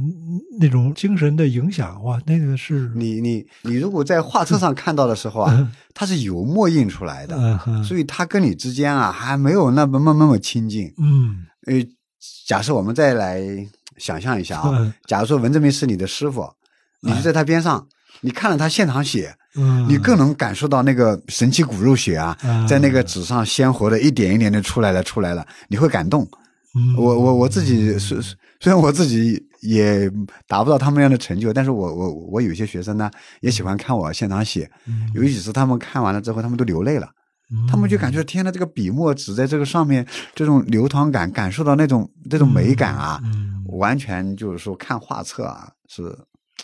[0.59, 10.93] 那种精神的影响哇，那个是你你你如果在画册上看到的时候啊，它是油墨印出来的，所以它跟你之间啊还没有那么那么那么亲近。
[10.99, 11.83] 嗯呃，
[12.45, 13.41] 假设我们再来
[13.97, 16.47] 想象一下啊嗯，假如说文征明是你的师傅，
[17.01, 17.87] 你就在他边上，
[18.21, 26.27] 你看了他现场写，嗯，你更能感受到那个神奇骨肉血啊嗯，在那个纸上鲜活的一点一点的出来了出来了，你会感动。
[26.75, 26.95] 嗯。
[26.97, 28.19] 我我我自己虽
[28.59, 30.11] 虽然我自己也
[30.47, 33.09] 达不到他们那样的成就，但是我我我有些学生呢
[33.41, 35.09] 也喜欢看我现场写，嗯。
[35.13, 37.09] 有几次他们看完了之后，他们都流泪了。
[37.69, 40.03] 他们就感觉天呐，这个笔墨纸在这个上面，
[40.33, 43.63] 这种流淌感，感受到那种这种美感啊，嗯。
[43.77, 46.03] 完全就是说看画册啊是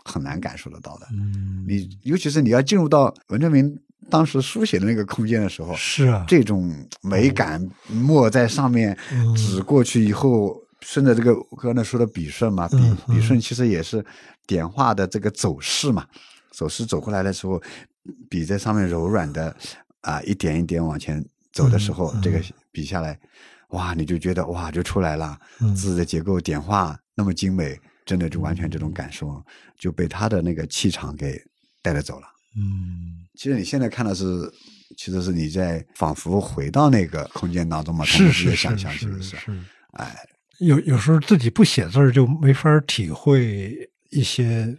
[0.04, 1.08] 很难感受得到的。
[1.12, 3.78] 嗯，你尤其是你要进入到文征明
[4.10, 9.36] 当时书写的那个空间的时候，是啊，这种美感，墨在上面嗯。
[9.36, 12.78] 指过去以后，顺着这个我刚才说的笔顺嘛，笔
[13.08, 14.04] 笔顺其实也是
[14.48, 16.06] 点画的这个走势嘛，
[16.52, 17.62] 走势走过来的时候，
[18.30, 19.56] 笔在上面柔软的
[20.02, 21.24] 啊，一点一点往前
[21.54, 22.20] 走的时候，嗯。
[22.20, 23.18] 嗯这个笔下来，
[23.70, 25.76] 哇，你就觉得哇就出来了，嗯。
[25.76, 27.80] 字的结构点画那么精美，
[28.12, 29.42] 真的就完全这种感受
[29.80, 31.42] 就被他的那个气场给
[31.82, 32.28] 带着走了。
[32.58, 34.52] 嗯，其实你现在看的是，
[34.98, 39.60] 其实是你在仿佛回到那个空间当中嘛，通是是想象，其是实是，是，
[39.94, 40.14] 哎，
[40.60, 44.76] 有有时候自己不写字儿就没法体会一些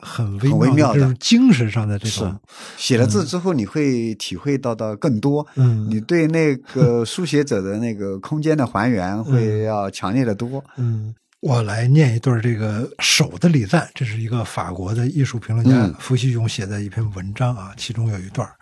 [0.00, 0.94] 很微很微妙的。
[0.94, 2.18] 的这种精神上的这是。
[2.18, 2.40] 种，
[2.76, 5.88] 写了字之后，你会体会到的更多，嗯。
[5.88, 10.64] 你对那个书写者的那个空间的还原会要强烈的多。
[10.76, 11.14] 嗯。
[11.42, 18.54] 我来念一段这个手的礼赞，这是一个法国的艺术评论家嗯伏羲勇写的一篇文章啊，其中有一段儿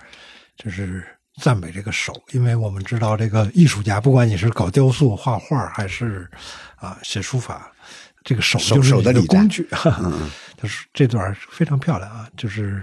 [0.57, 1.07] 就是
[1.43, 6.27] 赞美这个手，因为我们知道这个艺术家，不管你是搞雕塑、画画，还是
[6.77, 7.71] 啊写书法，
[8.25, 9.69] 这个手手就是你的手的礼工具。
[9.99, 12.83] 嗯 就是这段非常漂亮啊，就是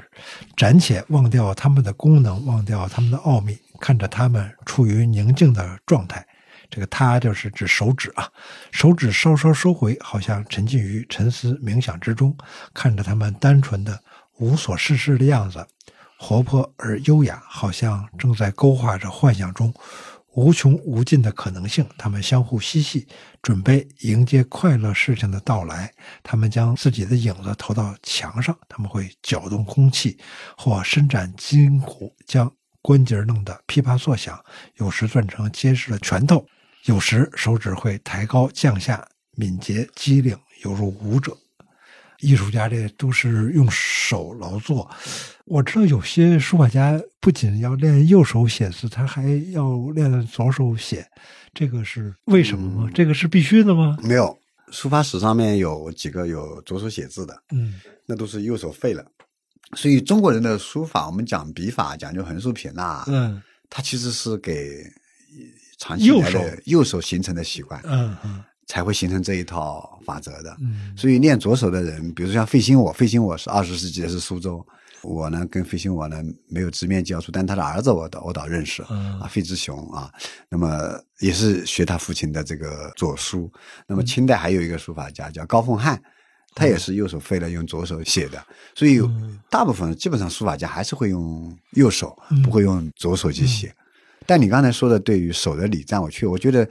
[0.55, 6.23] 暂且忘掉他们的功能，忘掉他们的奥秘，看着他们处于宁静的状态。
[6.69, 8.29] 这个“他”就是指手指啊，
[8.71, 12.35] 手指稍稍收回，好像沉浸于沉思冥想之中，
[12.73, 14.01] 看着他们单纯的
[14.37, 15.65] 无所事事的样子，
[16.19, 19.73] 活泼而优雅，好像正在勾画着幻想中
[20.33, 21.83] 无穷无尽的可能性。
[21.97, 23.07] 他们相互嬉戏，
[23.41, 25.91] 准备迎接快乐事情的到来。
[26.21, 30.19] 他们将自己的影子投到墙上，他们会搅动空气，
[30.55, 32.51] 或伸展筋骨，将
[32.83, 34.39] 关节弄得噼啪作响。
[34.75, 36.45] 有时攥成结实的拳头，
[36.87, 41.35] 有时手指会抬高降下，敏捷机灵，犹如舞者。
[42.19, 44.89] 艺术家这都是用手劳作。
[45.45, 49.21] 我知道有些书法家不仅要练右手写字，他还
[49.51, 51.05] 要练左手写，
[51.53, 52.89] 这个是为什么吗？
[52.95, 53.97] 这个是必须的吗？
[54.01, 54.35] 没有，
[54.71, 59.05] 书法史上面有几个有左手写字的，嗯那都是右手废了。
[59.75, 64.81] 所以中国人的书法，我们讲笔法，讲究横竖撇捺，嗯它其实是给
[65.77, 66.99] 长期以来的右手。
[66.99, 68.43] 形成的习惯，嗯嗯。
[68.65, 70.55] 才会形成这一套法则的。
[70.59, 70.93] 嗯。
[70.97, 74.65] 所以练左手的人，比如像费心我，费心我是二十世纪的是苏州，
[75.03, 79.19] 我呢跟费心我呢没有直面接触，但他的儿子我倒我倒认识嗯。
[79.19, 80.11] 啊，费之雄啊，
[80.49, 83.51] 那么也是学他父亲的这个左书。
[83.87, 86.01] 那么清代还有一个书法家叫高凤翰。
[86.55, 88.99] 他也是右手废了，用左手写的，所以
[89.47, 93.71] 大部分基本上书法家还是会用右手，不会用左手去写。
[94.27, 96.67] 但你刚才说的对于手的礼赞，我去我觉得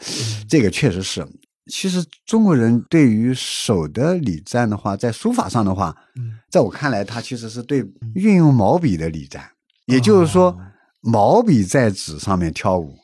[0.48, 1.26] 这个确实是。
[1.68, 7.84] 其实中国人对于手的礼赞的话，在书法上的话，嗯在我看来，它其实是对
[8.14, 9.44] 运用毛笔的礼赞，
[9.86, 10.58] 也就是说哦，
[11.00, 12.94] 毛笔在纸上面跳舞，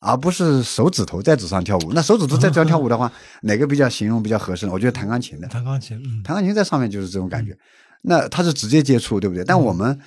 [0.00, 1.92] 而不是手指头在纸上跳舞。
[1.94, 4.72] 那手指头在纸上跳舞的话，哪个比较形容比较合适呢？
[4.72, 7.56] 我觉得弹钢琴的，弹钢琴，嗯弹钢琴在上面就是这种感觉，
[8.02, 9.42] 那它是直接接触，对不对？
[9.42, 9.98] 但我们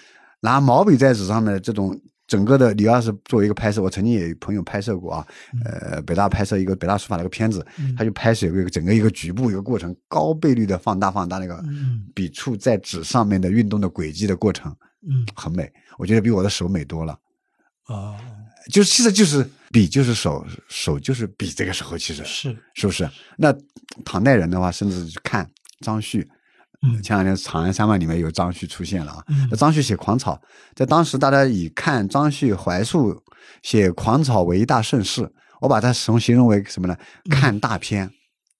[0.41, 5.27] 拿毛笔在纸上面的这种整个的，你要是作为一个拍摄，我曾经也有朋友拍摄过啊，
[5.63, 7.65] 呃，北大拍摄一个北大书法的一个片子，
[7.97, 12.01] 他就拍摄一个整个一个局部一个过程，高倍率的放大放大那个嗯。
[12.13, 14.75] 笔触在纸上面的运动的轨迹的过程，
[15.07, 15.25] 嗯。
[15.35, 17.17] 很美，我觉得比我的手美多了。
[17.85, 18.15] 啊
[18.71, 22.57] 就是其实就是笔就是手，手就是笔，这个时候其实是。
[22.73, 23.07] 是不是？
[23.37, 23.55] 那
[24.03, 25.47] 唐代人的话，甚至去看
[25.81, 26.34] 张旭，嗯
[27.01, 29.23] 前两天《长安三万》里面有张旭出现了啊。
[29.27, 30.41] 嗯那张旭写狂草，
[30.75, 33.23] 在当时大家以看张旭怀素
[33.61, 35.31] 写狂草为一大盛事。
[35.61, 36.95] 我把它从形容为什么呢？
[37.29, 38.11] 看大片，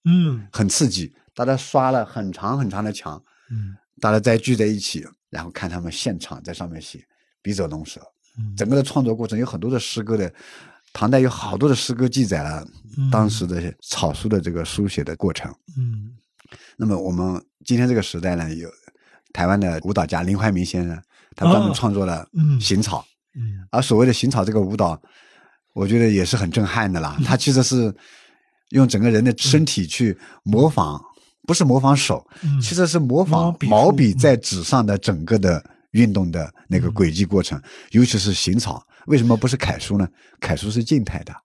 [0.06, 7.06] 嗯很刺激，大家刷了很长很长的墙，嗯大家再聚在一起，然后看他们现场在上面写，
[7.42, 8.02] 笔者龙蛇。
[8.40, 10.34] 嗯整个的创作过程有很多的诗歌的，
[10.94, 12.66] 唐代有好多的诗歌记载了
[12.98, 15.54] 嗯当时的草书的这个书写的过程。
[15.78, 16.16] 嗯
[16.78, 18.70] 那么我们今天这个时代呢，有
[19.34, 21.02] 台湾的舞蹈家林怀民先生，
[21.36, 22.62] 他专门哦创作了嗯。
[22.62, 23.06] 行草，
[23.36, 23.66] 嗯。
[23.72, 25.02] 而所谓的行草这个舞蹈，
[25.74, 27.18] 我觉得也是很震撼的啦。
[27.26, 27.94] 他其实是
[28.70, 31.02] 用整个人的身体去模仿，
[31.48, 32.62] 不是模仿手，嗯。
[32.62, 37.62] 其实是模模仿毛笔在纸上的整个的运动的那嗯个轨迹过程，
[37.92, 38.86] 尤其是行草。
[39.08, 40.08] 为什么不是楷书呢？
[40.40, 41.40] 楷书是静态的，啊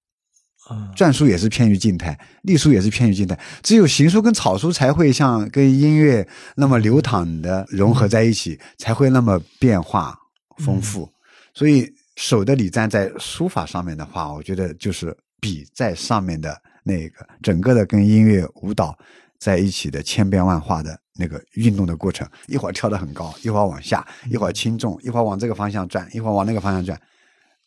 [0.96, 10.18] 篆书也是偏于静态，隶书也是偏于静态，只有行书跟草书才会像跟音乐那么流淌的融合在一起，才会那么变化
[10.58, 11.10] 丰富。
[11.52, 18.96] 所以手的礼赞在书法上面的话，我觉得就是笔在上面的那个整个的跟音乐舞蹈
[19.38, 27.00] 在一起的千变万化的那个运动的过程，一会儿跳得很高，一会儿往下，一会儿轻重，一会儿往这个方向转，一会儿往那个方向转。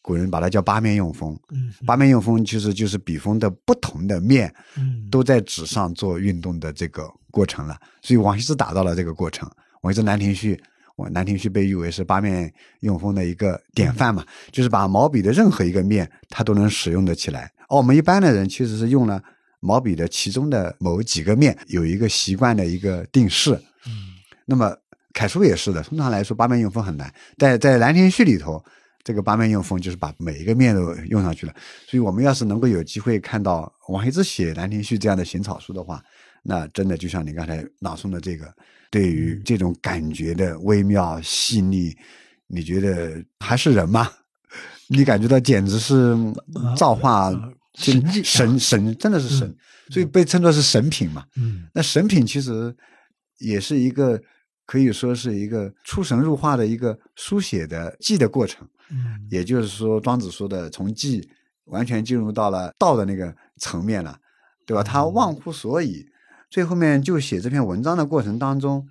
[0.03, 7.75] 古人把它叫八面用风，嗯八面用风其实就是笔锋的不同的面嗯都在纸上做运动的这个过程了。
[8.01, 9.49] 所以王羲之达到了这个过程。
[9.81, 10.55] 王羲之《兰亭序》，
[10.97, 17.49] 我《兰亭序》被誉为是八面用风的一个典范嘛，就是把毛笔的任何一个面它都能使用得起来。
[17.69, 19.23] 而我们一般的人其实是用了
[19.61, 23.53] 毛笔的其中的某几个面有一个习惯的一个定式。
[23.87, 24.13] 嗯
[24.45, 24.75] 那么
[25.13, 28.61] 楷书也是的，通常来说八面用风很难，在在《兰亭序》里头，
[29.03, 31.53] 这个八面用风就是把每一个面都用上去了。
[31.87, 36.03] 所以我们要是能够有机会看到王羲之写《兰亭序》这样的行草书的话，
[36.41, 38.53] 那真的就像你刚才朗诵的这个，
[38.89, 41.95] 对于这种感觉的微妙细腻，
[42.47, 44.09] 你觉得还是人吗？
[44.87, 46.15] 你感觉到简直是
[46.77, 47.31] 造化
[47.75, 49.55] 神神神真的是神，
[49.89, 51.25] 所以被称作是神品嘛。
[51.37, 52.75] 嗯那神品其实
[53.39, 54.21] 也是一个
[54.65, 59.27] 可以说是一个出神入化的一个书写的记的过程，嗯。
[59.29, 61.29] 也就是说庄子说的从记
[61.65, 64.19] 完全进入到了道的那个层面了，
[64.65, 64.83] 对吧？
[64.83, 66.05] 他忘乎所以，
[66.49, 68.87] 最后面就写这篇文章的过程当中，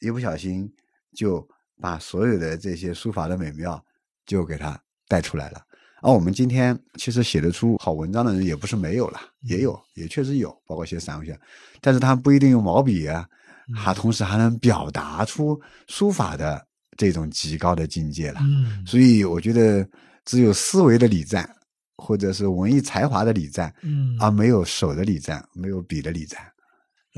[0.00, 0.72] 一不小心
[1.14, 1.46] 就
[1.80, 3.84] 把所有的这些书法的美妙
[4.24, 5.60] 就给他带出来了。
[6.00, 11.38] 而我们今天其实写得出好文章的人也不是没有了，也有，也确实有，包括写散文学，
[11.80, 13.28] 但是他不一定用毛笔啊，
[13.74, 16.66] 还同时还能表达出书法的
[16.96, 18.40] 这种极高的境界了。
[18.42, 19.86] 嗯所以我觉得
[20.24, 21.48] 只有思维的礼赞，
[21.96, 26.40] 或者是文艺才华的礼赞，嗯而没有手的礼赞，没有笔的礼赞。《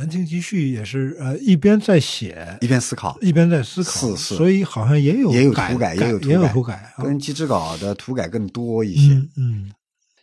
[0.01, 9.12] 兰亭集序》也是呃一边在写一边思考，一边在思考，是是所以好像也有也有涂改，也有涂也有涂改啊，跟机制稿的涂改更多一些。
[9.14, 9.72] 嗯嗯，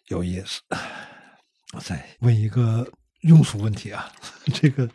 [0.09, 0.59] 有意思。
[1.73, 2.85] 我再问一个
[3.23, 4.11] 庸俗问题啊，
[4.53, 4.89] 这个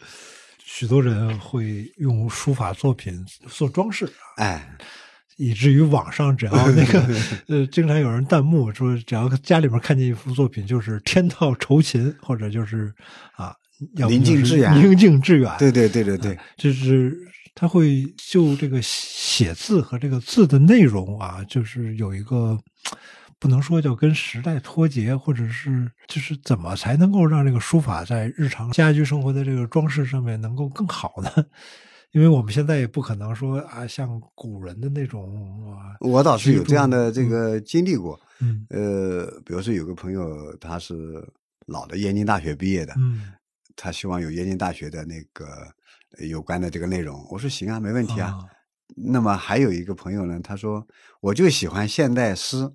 [0.78, 4.06] 许多人会用书法作品做装饰，
[4.36, 4.76] 哎，
[5.38, 7.02] 以至于网上只要那个
[7.48, 12.92] 呃，经常有人弹幕说，只要家里面看见一幅作品，就是天道酬勤，或者就是
[13.36, 13.56] 啊，
[13.94, 14.74] 宁静致远。
[14.74, 15.50] 宁静致远。
[15.58, 17.16] 对对对对对，就是
[17.54, 22.58] 他会就这个写字和这个字的内容啊，就是有一个
[23.38, 31.30] 不能说叫跟时代脱节，或者是就是怎么才能够让这个书法在日常家居生活的这个装饰上面能够更好呢？
[32.12, 38.18] 因为我们现在也不可能说啊，像古人的那种啊，我倒是有这样的这个经历过。
[38.40, 40.94] 嗯呃，比如说有个朋友，他是
[41.66, 43.32] 老的燕京大学毕业的，嗯
[43.74, 45.46] 他希望有燕京大学的那个
[46.16, 47.26] 呃有关的这个内容。
[47.30, 48.28] 我说行啊，没问题啊。
[48.28, 48.38] 啊
[48.94, 50.86] 那么还有一个朋友呢，他说
[51.20, 52.70] 我就喜欢现代诗，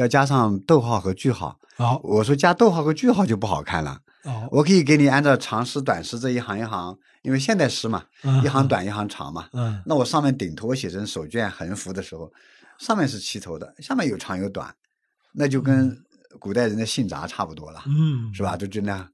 [0.00, 1.58] 要加上逗号和句号。
[1.76, 9.48] 好我说加逗号和句号就不好看了，哦，我可以给你按照长诗、短诗这一行一行，因为现代诗嘛，嗯一行短一行长嘛。
[9.54, 12.30] 嗯那我上面顶头我写成手卷横幅的时候，
[12.78, 14.74] 上面是齐头的，下面有长有短，
[15.32, 15.96] 那就跟
[16.38, 18.58] 古代人的信札差不多了，嗯是吧？
[18.58, 19.08] 就就那样。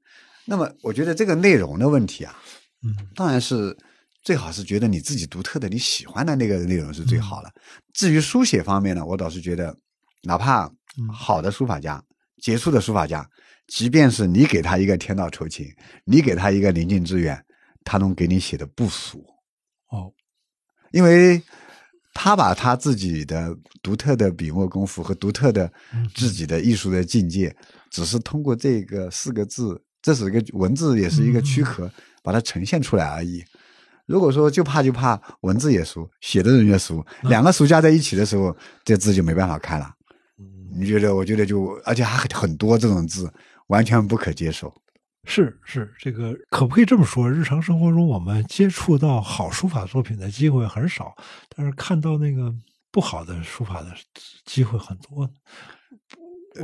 [0.44, 2.34] 那么我觉得这个内容的问题啊，
[2.82, 3.76] 嗯当然是
[4.24, 7.50] 最好是觉得你自己独特的、你喜欢的那个内容是最好了。
[7.92, 9.76] 至于书写方面呢，我倒是觉得，
[10.26, 10.64] 哪怕
[10.98, 11.08] 嗯。
[11.08, 12.02] 好的书法家、
[12.42, 13.28] 杰出的书法家，
[13.68, 15.66] 即便是你给他一个天道酬勤，
[16.04, 17.42] 你给他一个宁静致远，
[17.84, 19.24] 他能给你写的不俗，
[19.90, 20.12] 哦。
[20.92, 21.42] 因为
[22.14, 26.08] 他把他自己的独特的笔墨功夫和独特的嗯。
[26.14, 27.54] 自己的艺术的境界，
[27.90, 31.90] 只是通过这个四个字，这是一个文字，也是一个躯壳，
[32.22, 33.44] 把它呈现出来而已。
[34.06, 39.92] 如果说就怕就怕文字也俗，写的人也俗，两个俗加在一起的时候，这字就没办法看了。
[40.78, 41.14] 你觉得？
[41.14, 43.32] 我觉得就而且还很很多这种字，
[43.68, 44.72] 完全不可接受。
[45.24, 47.28] 是是，这个可不可以这么说？
[47.28, 51.14] 日常生活中，我们接触到好书法作品的机会很少，
[51.56, 52.54] 但是看到那个
[52.92, 53.88] 不好的书法的
[54.44, 55.28] 机会很多。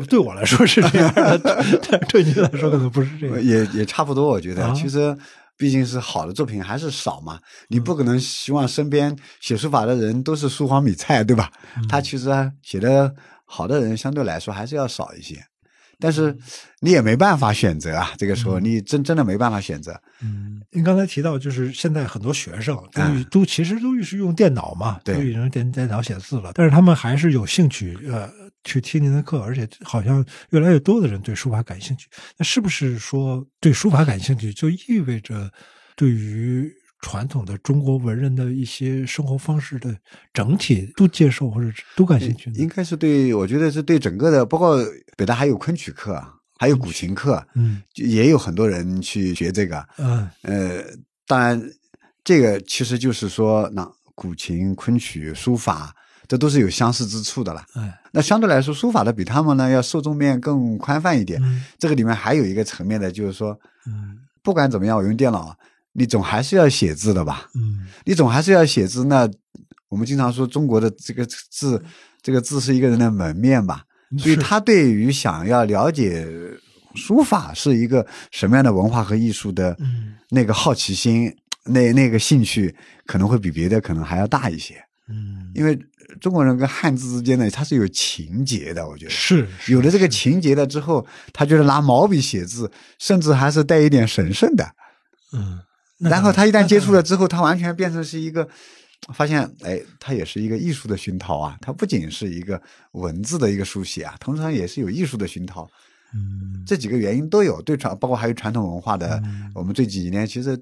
[0.08, 1.38] 对我来说是这样的，
[1.90, 3.42] 但对你来说可能不是这样。
[3.42, 5.16] 也也差不多，我觉得、啊其实
[5.58, 7.38] 毕竟是好的作品还是少嘛，
[7.68, 11.52] 你不可能希望身边写书法的人都是书荒米菜，对吧？
[11.88, 12.30] 他其实
[12.62, 13.14] 写的
[13.54, 15.44] 好的人相对来说还是要少一些，
[16.00, 16.34] 但是
[16.80, 19.92] 你也没办法选择啊，这个时候你真真的没办法选择。
[20.22, 28.30] 嗯，您刚才提到，就是现在很多学生都嗯都其实都是用电脑嘛，对都已经电电脑写字了，但是他们还是有兴趣呃
[28.64, 32.08] 去听您的课，而且好像越来越多的人对书法感兴趣。
[32.38, 35.52] 那是不是说对书法感兴趣，就意味着
[35.94, 36.72] 对于
[37.02, 39.94] 传统的中国文人的一些生活方式的
[40.32, 42.56] 整体都接受或者都感兴趣呢？
[42.56, 44.78] 应该是对，我觉得是对整个的，包括
[45.16, 49.84] 北大还有昆曲课，啊还有古琴课，嗯也有很多人去学这个。
[49.98, 50.80] 嗯呃，
[51.26, 51.60] 当然，
[52.22, 53.84] 这个其实就是说，那
[54.14, 55.92] 古琴、昆曲、书法，
[56.28, 57.66] 这都是有相似之处的啦。
[57.74, 61.42] 哎那相对来说，书法的比他们呢要受众面更宽泛一点。
[61.42, 65.56] 嗯这个里面还有一个层面的，就是说，嗯不管怎么样，我用电脑，
[65.92, 67.48] 你总还是要写字的吧？
[67.54, 69.04] 嗯你总还是要写字。
[69.04, 69.28] 那
[69.88, 71.82] 我们经常说中国的这个字，
[72.22, 73.84] 这个字是一个人的门面吧？
[74.18, 76.26] 所以他对于想要了解
[76.94, 81.34] 书法是一个什么样的文化和艺术的嗯那个好奇心，
[81.64, 82.74] 那那个兴趣
[83.06, 84.74] 可能会比别的可能还要大一些。
[85.08, 85.78] 嗯，因为
[86.20, 89.10] 中国人跟汉字之间呢，它是有情节的，我觉得。
[89.10, 94.64] 是是有了这个情节了之后，他觉得拿毛笔写字，甚至还是带一点神圣的。
[95.32, 95.71] 嗯，那
[96.02, 97.02] 然后他一旦接触了。
[97.02, 98.48] 之后，他完全变成是一个，
[99.14, 101.56] 发现哎，他也是一个艺术的熏陶啊！
[101.60, 102.60] 它不仅是一个
[102.92, 105.68] 文字的一个书写啊，通常也是有艺术的熏陶。
[106.14, 110.56] 嗯这几个原因都有，对传包括还有传统文化的，嗯我们这几年其实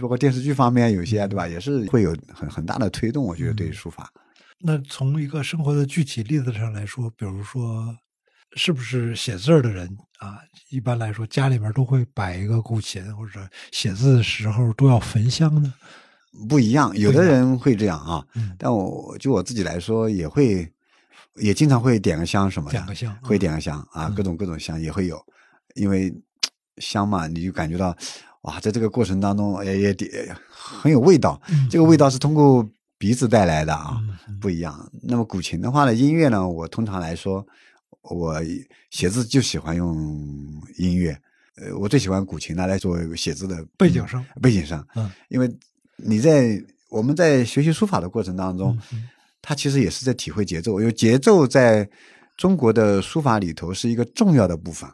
[0.00, 3.24] 包括电视剧方面有些对吧，也是会有很很大的推动。
[3.24, 4.10] 我觉得对于书法，
[4.58, 7.94] 那从一个生活的具体例子上来说，比如说，
[8.56, 9.86] 是不是写字儿的人
[10.18, 10.38] 啊，
[10.70, 15.74] 一般来说家里面都会摆一个古琴，或者写字的时候都要焚香呢？
[16.48, 20.70] 不一样，有的人会这样啊，嗯但我就我自己来说，也会
[21.36, 25.18] 也经常会点个香什么的，点个香会嗯点个香啊，嗯各种各种香也会有，
[25.74, 26.14] 因为
[26.78, 27.96] 香嘛，你就感觉到
[28.42, 33.98] 哇，在这个过程当中也也也很有味道，嗯这个味道是通过鼻子带来的啊，
[34.40, 34.90] 不一样。
[35.02, 37.46] 那么古琴的话呢，音乐呢，我通常来说，
[38.10, 38.34] 我
[38.90, 39.94] 写字就喜欢用
[40.78, 41.18] 音乐，
[41.56, 45.10] 呃，我最喜欢古琴拿来作为写字的背景声背景声，嗯。
[45.28, 45.52] 因为
[45.96, 49.08] 你在我们在学习书法的过程当中，嗯
[49.42, 51.88] 它其实也是在体会节奏，因为节奏在
[52.36, 54.90] 中国的书法里头是一个重要的部分，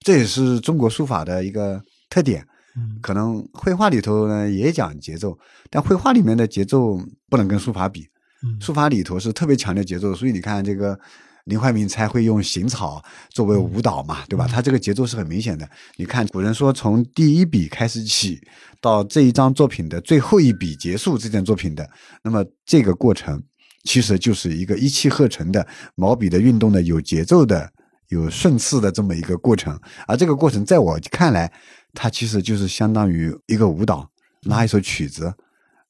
[0.00, 2.46] 这也是中国书法的一个特点。
[2.76, 2.98] 嗯。
[3.02, 5.38] 可能绘画里头呢也讲节奏，
[5.70, 8.08] 但绘画里面的节奏不能跟书法比，
[8.42, 8.60] 嗯。
[8.60, 10.98] 书法里头是特别强调节奏，所以你看这个
[11.44, 14.46] 林怀民才会用行草作为舞蹈嘛，对吧？
[14.46, 15.68] 他这个节奏是很明显的。
[15.96, 18.40] 你看，古人说从第一笔开始起，
[18.80, 21.88] 到这一张作品的最后一笔结束这件作品的，
[22.22, 23.42] 那么这个过程
[23.82, 27.70] 其实就是一个一气呵成的毛笔的运动的有节奏的、
[28.08, 29.78] 有顺次的这么一个过程。
[30.06, 31.52] 而这个过程在我看来，
[31.92, 34.08] 它其实就是相当于一个舞蹈，
[34.44, 35.30] 拉一首曲子。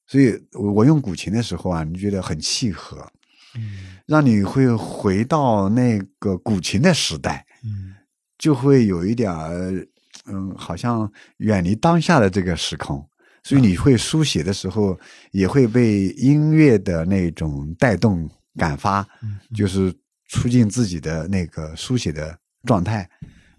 [0.06, 3.08] 所以我我用古琴的时候啊，你觉得很契合。
[3.56, 7.94] 嗯让你会回到那个古琴的时代，嗯
[8.36, 9.86] 就会有一点儿，
[10.26, 13.06] 嗯，好像远离当下的这个时空，
[13.42, 14.98] 所以你会书写的时候，
[15.30, 19.94] 也会被音乐的那种带动感发，嗯就是
[20.28, 23.08] 促进自己的那个书写的状态。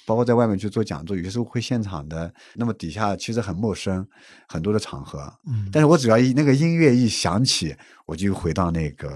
[0.05, 4.05] 包括在外面去做讲座，有些时候会现场的，那么底下其实很陌生，
[4.47, 7.75] 很多的场合，嗯，但是我只要一那个音乐一响起，
[8.05, 9.09] 我就回到那个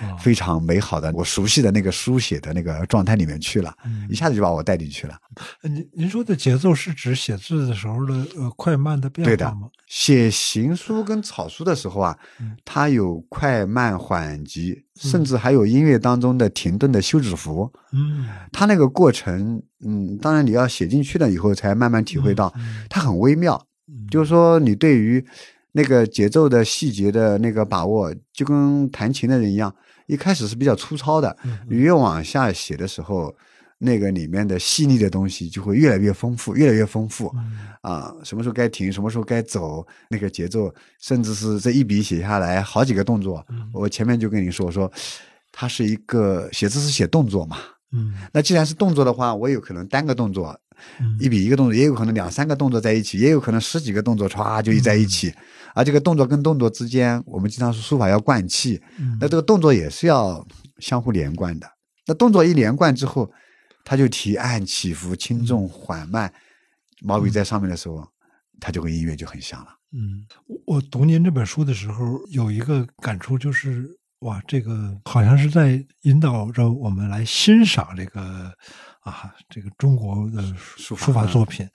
[0.00, 5.16] 哦非常美好的、我熟悉的那个书写的那个状态里面去了，嗯一下子就把我带进去了。
[5.62, 17.70] 呃您您说的节奏是指写字的时候的呃快慢的变对的化吗？，写行书跟草书的时候啊嗯，它有快慢缓急，甚至还有音乐当中的停顿的休止符。
[17.92, 23.54] 嗯，它那个过程，嗯，当然你要写进去了以后，才慢慢体会到，嗯它很微妙。
[23.88, 25.24] 嗯就是说，你对于
[25.72, 29.74] 那个节奏的细节的那个把握，就跟弹琴的人一样，
[30.06, 33.34] 一开始是比较粗糙的，嗯你越往下写的时候，
[33.78, 37.30] 那个里面的细腻的东西就会越来越丰富，越来越丰富。
[37.34, 43.44] 嗯啊，什么时候该停，什么时候该走，那个节奏，甚至是这一笔写下来好几个动作。
[43.50, 44.90] 嗯我前面就跟你说，我说
[45.52, 47.58] 它是一个写字是写动作嘛。
[47.94, 50.58] 嗯那既然是动作的话，我有可能单个动作
[50.98, 55.32] 嗯一比一个动作，也有可能两三个动作在一起，也有可能十几个动作歘就一在一起。
[55.74, 60.46] 而这个动作跟动作之间，我们经常说书法要贯气，嗯那这个动作也是要
[60.78, 61.66] 相互连贯的。
[62.06, 63.30] 那动作一连贯之后，
[63.84, 66.32] 它就提按起伏、轻重缓慢，
[67.02, 68.06] 毛笔在上面的时候，
[68.60, 69.68] 它就跟音乐就很像了。
[69.92, 73.88] 嗯，我我读您这本书的时候，有一个感触就是，
[74.24, 78.50] 哇，这个好像是在引导着我们来欣赏这个
[79.00, 81.68] 啊，这个中国的书法作品。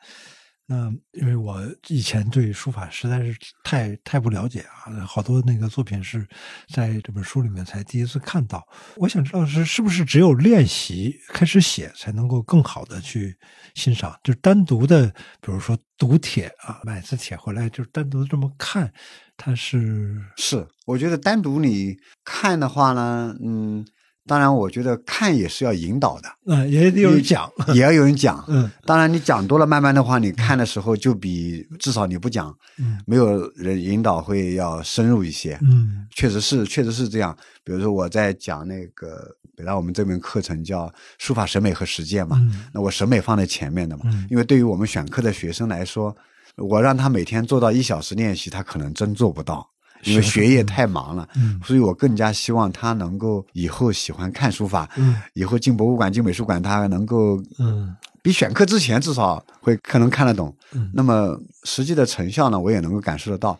[0.72, 6.28] 那因为我以前对书法实在是太太不了解啊，好多那个作品是
[6.72, 8.64] 在这本书里面才第一次看到。
[8.98, 13.36] 我想知道是是不是只有练习开始写，才能够更好的去
[13.74, 14.16] 欣赏？
[14.24, 15.08] 就单独的，
[15.42, 18.94] 比如说读帖啊，买字帖回来就单独这么看，
[19.36, 23.84] 它是是，我觉得单独你看的话呢，嗯，
[24.28, 28.44] 当然我觉得看也是要引导的，嗯也得有人讲，也要有人讲。
[28.50, 35.58] 嗯当然，你讲多了，慢慢的话，你看的时候就比至少你不讲，嗯没有人引导会要深入一些。
[35.62, 37.36] 嗯确实是，确实是这样。
[37.64, 46.16] 比如说我在讲那个本来我们这门课程叫书法审美和实践嘛，嗯那我审美放在前面的嘛，嗯因为对于我们选课的学生来说，
[46.56, 49.68] 我让他每天做到一小时练习，他可能真做不到。
[50.04, 60.56] 因为学业太忙了，嗯所以我更加希望他能够以后喜欢看书法，嗯以后进博物馆、进美术馆，他能够嗯比选课之前至少会可能看得懂。
[60.74, 63.60] 嗯那么实际的成效呢，我也能够感受得到。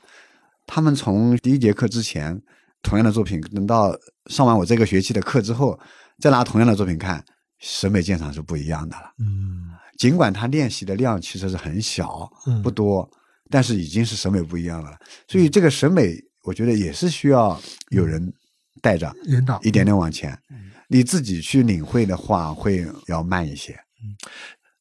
[0.66, 2.40] 他们从第一节课之前
[2.84, 3.96] 同样的作品，等到
[4.28, 5.80] 上完我这个学期的课之后，
[6.20, 7.24] 再拿同样的作品看，
[7.60, 9.12] 审美鉴赏是不一样的了。
[9.20, 13.10] 嗯尽管他练习的量其实是很小，嗯不多，
[13.50, 14.96] 但是已经是审美不一样了。
[15.28, 16.16] 所以这个审美，
[16.50, 18.34] 我觉得也是需要有人
[18.82, 20.72] 带着引导一点点往前嗯。
[20.88, 23.80] 你自己去领会的话，会要慢一些。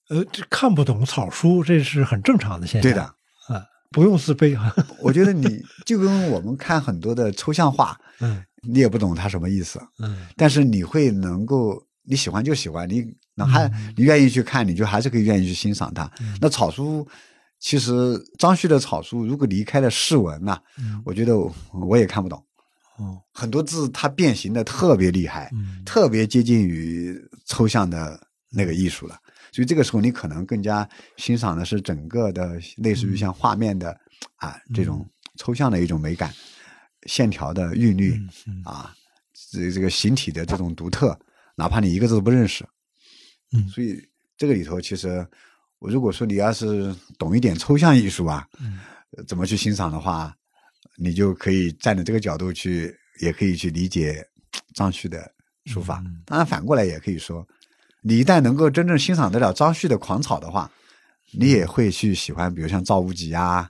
[0.09, 2.91] 呃，这看不懂草书，这是很正常的现象。
[2.91, 4.75] 对的，啊，不用自卑啊。
[5.03, 16.11] 我觉得你就跟我们看很多的抽象画，嗯你也不懂它什么意思，嗯但是你会能够你喜欢就喜欢，你哪怕你愿意去看，你就还是可以愿意去欣赏它。
[16.21, 17.07] 嗯那草书，
[17.61, 22.39] 其实张旭的草书如果离开了释文呐、嗯我觉得我我也看不懂。
[22.99, 27.17] 哦很多字它变形的特别厉害，嗯特别接近于
[27.47, 28.21] 抽象的
[28.51, 29.19] 那个艺术了。
[29.53, 33.91] 所以这个时候，你可能更加欣赏的是整个的类似于像画面的、
[34.37, 36.33] 啊这种抽象的一种美感，
[37.07, 38.21] 线条的韵律、
[38.65, 38.95] 啊，
[39.51, 41.19] 这这个形体的这种独特，
[41.57, 42.65] 哪怕你一个字都不认识。
[43.53, 44.01] 嗯所以
[44.37, 45.27] 这个里头，其实
[45.79, 48.47] 我如果说你要是懂一点抽象艺术啊，
[49.27, 50.35] 怎么去欣赏的话，
[50.97, 54.27] 你就可以站在这个角度去，也可以去理解
[54.75, 55.31] 张旭的
[55.67, 56.03] 书法。
[56.05, 57.47] 嗯当然，反过来也可以说，
[58.03, 60.71] 你一旦能够真正欣赏得了张旭的狂草的话，
[61.33, 63.69] 你也会去喜欢，比如像赵无极啊，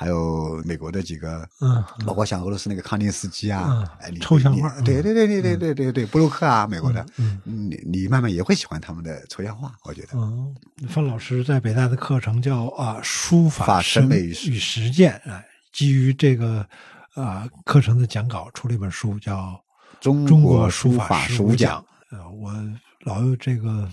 [0.00, 10.08] 还有美国的几个，嗯，包括像俄罗斯那个康定斯基啊，嗯哎，抽象画对对对对对对对对，布鲁克啊，美国的，嗯你你慢慢也会喜欢他们的抽象画，我觉得。
[10.14, 10.56] 嗯，
[10.88, 16.66] 范老师在北大的课程叫啊书法法审审美与实践，哎，基于这个
[17.12, 19.62] 啊课程的讲稿出了一本书叫
[20.00, 22.18] 中《中国国书书法十五讲讲》。
[22.18, 22.50] 呃，我
[23.00, 23.86] 老有这个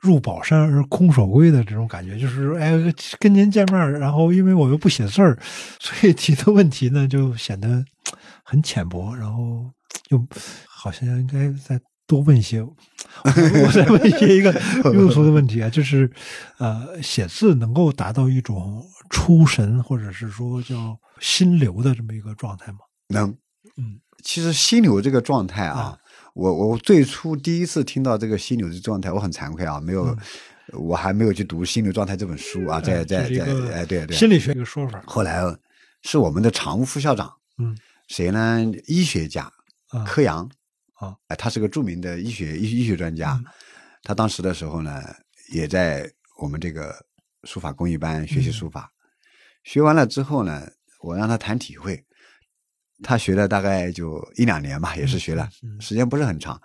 [0.00, 2.72] 入宝山而空手归的这种感觉，就是哎
[3.18, 5.38] 跟您见面儿，然后因为我又不写字儿，
[5.80, 7.84] 所以提的问题呢就显得
[8.44, 9.70] 很浅薄，然后
[10.10, 10.26] 又
[10.68, 12.62] 好像应该再多问一些。
[12.62, 12.74] 我
[13.24, 14.52] 我再问一些一个
[14.92, 16.10] 庸俗的问题啊，就是
[16.58, 22.78] 呃，写字能够达到一种出神或者是说叫心流的这么一个状态吗？
[23.08, 23.30] 能，
[23.76, 25.98] 嗯，其实心流这个状态啊，啊
[26.38, 30.16] 我我最初第一次听到这个心流的状态，我很惭愧啊，没有，
[30.72, 33.44] 我还没有去读《心流状态》这本书啊，在嗯在在
[33.74, 35.02] 哎对对，心理学一个说法。
[35.04, 35.42] 后来
[36.02, 37.76] 是我们的常务副校长，嗯。
[38.06, 38.64] 谁呢？
[38.86, 39.52] 医学家
[39.88, 40.04] 啊。
[40.04, 40.48] 柯阳
[40.94, 43.44] 啊，哎，他是个著名的医学医医学专家嗯，
[44.04, 45.02] 他当时的时候呢，
[45.52, 46.08] 也在
[46.40, 46.94] 我们这个
[47.42, 48.52] 书法工艺班学习嗯。
[48.52, 48.88] 书法，
[49.64, 50.70] 学完了之后呢，
[51.00, 52.02] 我让他谈体会，
[53.02, 56.60] 他学了大概就一两年吧，也是学了，嗯时间不是很长。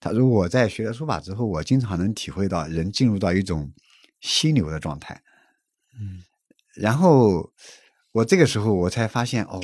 [0.00, 3.72] 他说我在学了书法之后，我经常能体会到人进入到一种
[4.20, 5.20] 心流的状态，
[5.98, 6.22] 嗯。
[6.76, 7.50] 然后
[8.12, 9.60] 我这个时候我才发现，哦，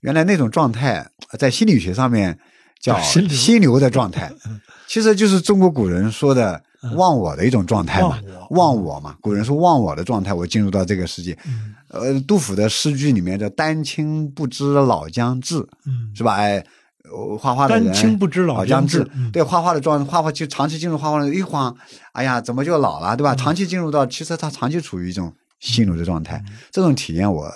[0.00, 2.38] 原来那种状态在心理学上面
[2.80, 4.32] 叫心流的状态，
[4.88, 8.18] 其实就是中国古人说的忘我的一种状态嘛
[8.50, 9.16] 忘我，嘛。
[9.20, 11.36] 古人说忘我的状态，我进入到这个世界。
[11.46, 16.34] 嗯呃，杜甫的诗句里面叫“丹青不知老将至”，嗯，是吧？
[16.34, 16.58] 哎，
[17.04, 21.74] 呃画画的人丹青不知老老将至对画画的状画画就长期进入画画的一晃，
[22.12, 23.34] 哎呀，怎么就老了，对吧？
[23.34, 27.48] 嗯长期进入到，其实他长期处于一种心流的状态，嗯 这种体验我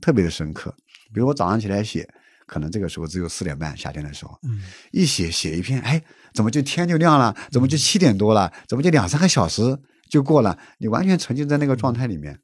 [0.00, 0.74] 特别的深刻。
[1.12, 2.08] 比如我早上起来写，
[2.46, 4.62] 可能这个时候只有四点半，夏天的时候，嗯
[4.92, 6.02] 一写写一篇，哎，
[6.32, 7.34] 怎么就天就亮了？
[7.50, 8.52] 怎么就七点多了？
[8.68, 10.58] 怎么就两三个小时就过了？
[10.78, 12.38] 你完全沉浸在那个状态里面。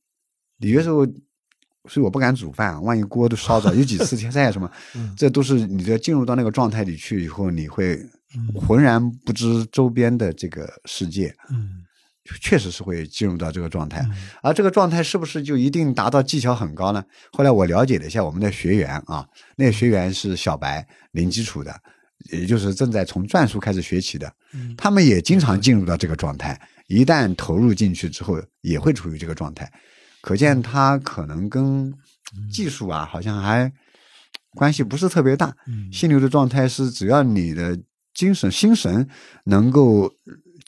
[0.59, 1.07] 有的时候，
[1.89, 7.97] 所以我不敢煮饭，万一锅都烧着，有几次天灾什么， 嗯这都是你在进入到那个状态里去以后，你会
[8.37, 11.83] 嗯浑然不知周边的这个世界，嗯
[12.41, 14.01] 确实是会进入到这个状态。
[14.11, 17.05] 嗯而这个状态是不是就一定达到技巧很高呢？
[17.33, 19.27] 后来我了解了一下我们的学员啊，
[19.57, 21.75] 那个学员是小白零基础的，
[22.33, 26.61] 也就是正在从篆书开始学起的，嗯他们也经常进入到这个状态。
[26.87, 29.71] 一旦投入进去之后，也会处于这个状态，
[30.21, 31.93] 可见他可能跟
[32.53, 33.73] 技术啊，好像还
[34.57, 35.55] 关系不是特别大。
[35.67, 37.79] 嗯心流的状态是只要你的
[38.13, 39.09] 精神心神
[39.45, 40.13] 能够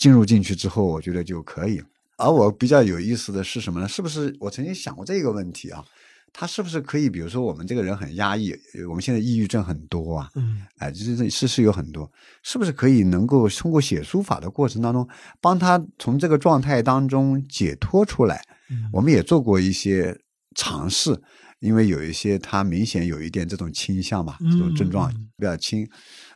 [0.02, 1.80] 进入进去之后，我觉得就可以。
[2.16, 3.86] 而我比较有意思的是什么呢？
[3.86, 5.84] 是不是我曾经想过这个问题啊？
[6.32, 12.10] 他是不是可以，比如说我们这个人很压抑，呃我们现在抑郁症很多啊，嗯哎，这这是是有很多，
[12.42, 15.08] 是不是可以能够通过写书法的过程当中，
[15.40, 18.42] 帮他从这个状态当中解脱出来？
[18.70, 20.18] 嗯我们也做过一些
[20.56, 21.16] 尝试，
[21.60, 25.88] 因为有一些他明显有一点这种倾向嘛，这种症状嗯比较轻。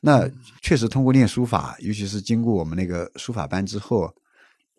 [0.07, 0.31] 那
[0.63, 4.09] 确实通过练书法，尤其是经过我们那个书法班之后，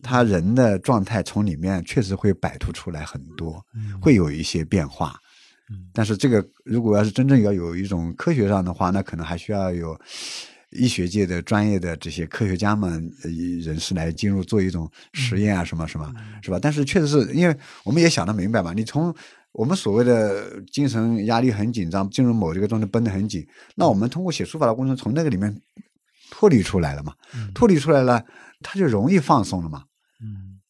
[0.01, 5.19] 他人的状态从里面确实会摆脱出来很多，嗯会有一些变化。
[5.69, 9.99] 嗯但是这个如果要是真正要有一种科学上的话，那可能还需要有
[10.71, 12.89] 医学界的专业的这些科学家们
[13.23, 16.09] 呃人士来进入做一种实验啊，什么什么，
[16.41, 16.57] 是吧？
[16.61, 19.13] 但是确实是因为我们也想得明白嘛，你从
[19.57, 23.43] 我们所谓的精神压力很紧张，进入某一个状态绷得很紧，
[23.75, 25.59] 那我们通过写书法的过程，从那个里面
[26.29, 28.23] 脱离出来了嘛，嗯脱离出来了，
[28.61, 29.83] 他就容易放松了嘛。
[30.21, 30.61] 嗯，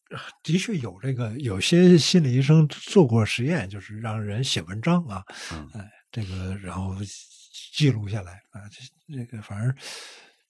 [0.42, 6.96] 的确有这个，有些心理医生做过实验，就是让人写文章啊，嗯哎，这个然后
[7.76, 9.76] 记录下来啊，这这个反正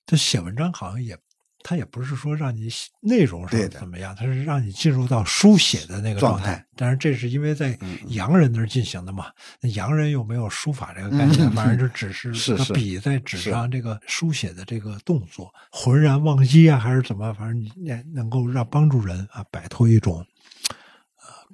[0.06, 1.18] 他写文章好像也。
[1.62, 6.64] 他也不是说让你写内容上怎么样，他是让你进入到书写的那个状状态。
[6.76, 7.76] 当然，这是因为在
[8.08, 9.26] 洋人那儿进行的嘛。
[9.60, 12.32] 那洋人又没有书法这个概念，嗯反正就只是
[12.72, 17.34] 笔在纸上这个书写的这个动作，浑然忘机啊，还是怎么？
[17.34, 20.24] 反正你也能够让帮助人啊摆脱一种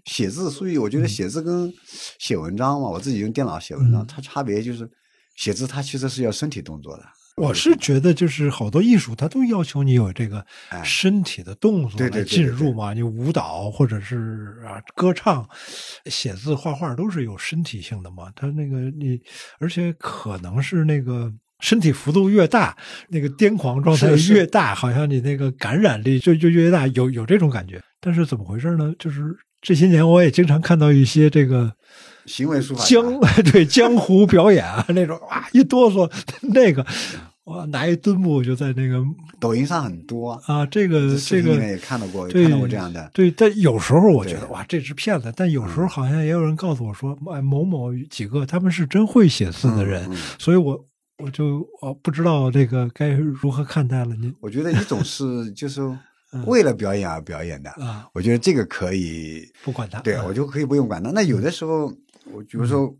[0.05, 1.73] 写字，所以我觉得写字跟
[2.19, 4.89] 写文章嘛，我自己用电脑写文章，嗯它差别就是
[5.35, 7.05] 写字它其实是要身体动作的。
[7.37, 12.95] 我是觉得，就是好多艺术，它都要求你有这个哎身体的动作来对对对进入嘛。
[12.95, 15.49] 你舞蹈或者是啊歌唱、
[16.07, 18.31] 写字、画画都是有身体性的嘛。
[18.37, 19.21] 它那个你，
[19.59, 22.77] 而且可能是那个身体幅度越大，
[23.09, 27.83] 那个癫狂状态是是越大，好像你那个感染力就就越大，有有这种感觉。
[28.01, 28.95] 但是怎么回事呢？
[28.97, 29.23] 就是
[29.61, 31.73] 这些年我也经常看到一些这个
[32.27, 33.21] 行为书法江
[33.53, 36.11] 对江湖表演啊那种哇一哆嗦
[36.43, 36.85] 那个
[37.45, 39.03] 哇拿一墩布就在那个
[39.39, 40.33] 抖音上很多。
[40.47, 43.11] 啊这个这个也看到过，看到过这样的。
[43.13, 50.17] 对，但有时候我觉得哇这是骗子，但有时候好像也有人告诉我说哎某某几个他们是真会写字的人，嗯嗯。
[50.39, 50.83] 所以我
[51.19, 55.83] 我就我不知道这个该如何看待了您我觉得一种是就是
[56.47, 58.09] 为了表演而表演的，啊。
[58.15, 61.11] 我觉得这个可以，不管他对啊我就可以不用管他。
[61.11, 61.93] 那有的时候，
[62.33, 62.95] 我比如说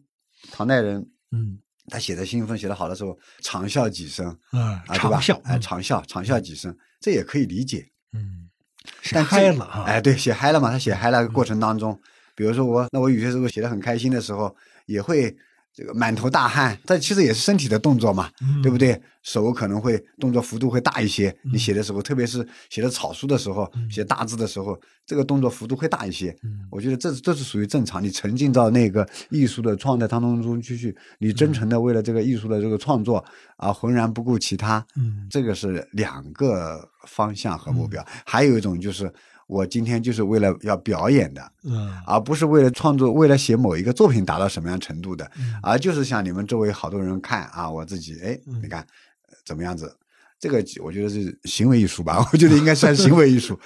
[0.53, 5.41] 唐代人，嗯他写的兴奋写的好的时候，长啸几声啊啊，对吧长啸？
[5.43, 7.87] 哎，嗯长啸长啸几声，这也可以理解。
[8.13, 8.49] 嗯
[9.03, 10.71] 写但嗨了啊哎，对，写嗨了嘛。
[10.71, 11.99] 他写嗨了过程当中，
[12.35, 14.55] 比如说我，那我有些时候写的很开心的时候，
[14.87, 15.35] 也会
[15.75, 19.01] 这个满头大汗，这其实也是身体的动作嘛，嗯对不对？
[19.23, 26.29] 手可能会动作幅度会大一些，你写的时候，特别是写的草书的时候，写大字的时候，这个动作幅度会大一些。
[26.43, 33.25] 嗯我觉得这这是属于正常，你沉浸到那个艺术的创作当中去去，你真诚的为了这个艺术的这个创作
[33.57, 38.05] 啊，浑然不顾其他，嗯这个是两个方向和目标。
[38.27, 39.11] 还有一种就是
[39.47, 48.81] 我今天就是为了要表演的，嗯而不是为了创作，为了写某一个作品达到什么样程度的，嗯而就是像你们周围好多人看啊，我自己哎，你看
[49.29, 49.97] 呃怎么样子。
[50.41, 53.59] 这个我觉得是行为艺术吧， 我觉得应该算行为艺术，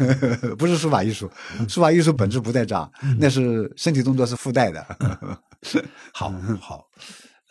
[0.58, 1.30] 不是书法艺术。
[1.66, 4.84] 书法艺术本质不在这儿，那是身体动作是附带的。
[6.12, 6.30] 好
[6.60, 6.84] 好，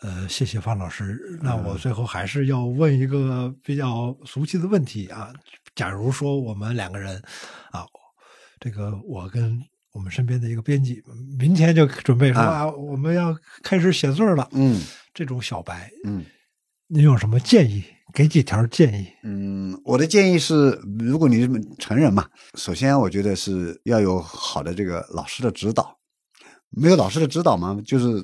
[0.02, 1.40] 呃，谢谢方老师。
[1.42, 5.32] 那我最后还是要问一个比较俗气的问题啊。
[5.78, 7.22] 假如说我们两个人
[7.70, 7.86] 啊，
[8.58, 11.00] 这个我跟我们身边的一个编辑，
[11.38, 13.32] 明天就准备说啊啊，我们要
[13.62, 14.48] 开始写字儿了。
[14.50, 14.82] 嗯
[15.14, 16.24] 这种小白，嗯
[16.88, 17.84] 您有什么建议？
[18.12, 19.06] 给几条建议？
[19.22, 21.48] 嗯，我的建议是，如果你是
[21.78, 25.96] 成人嘛，首先我觉得是要有好的这个老师的指导。
[26.70, 28.20] 没有老师的指导嘛，就是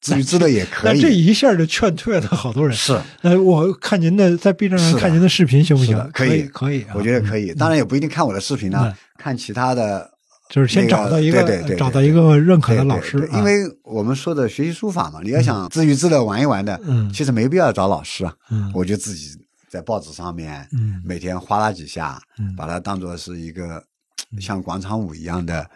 [0.00, 0.96] 自娱自乐也可以。
[0.96, 2.76] 那这一下就劝退了好多人。
[2.76, 5.96] 是，呃，我看您的在 B 站上看您的视频行不行？
[6.12, 6.94] 可以，可以啊。
[6.94, 7.52] 我觉得可以。
[7.54, 10.10] 当然也不一定看我的视频嗯呢，看其他的。
[10.48, 18.32] 就是先找到一个对对对，找到一个认可的老师因为我们说的学习书法嘛，你要想自娱自乐玩一玩的，嗯其实没必要找老师啊。
[18.52, 19.30] 嗯我就自己
[19.68, 23.82] 在报纸上面，嗯每天哗啦几下，嗯把它当做是一个
[24.38, 25.68] 像广场舞一样的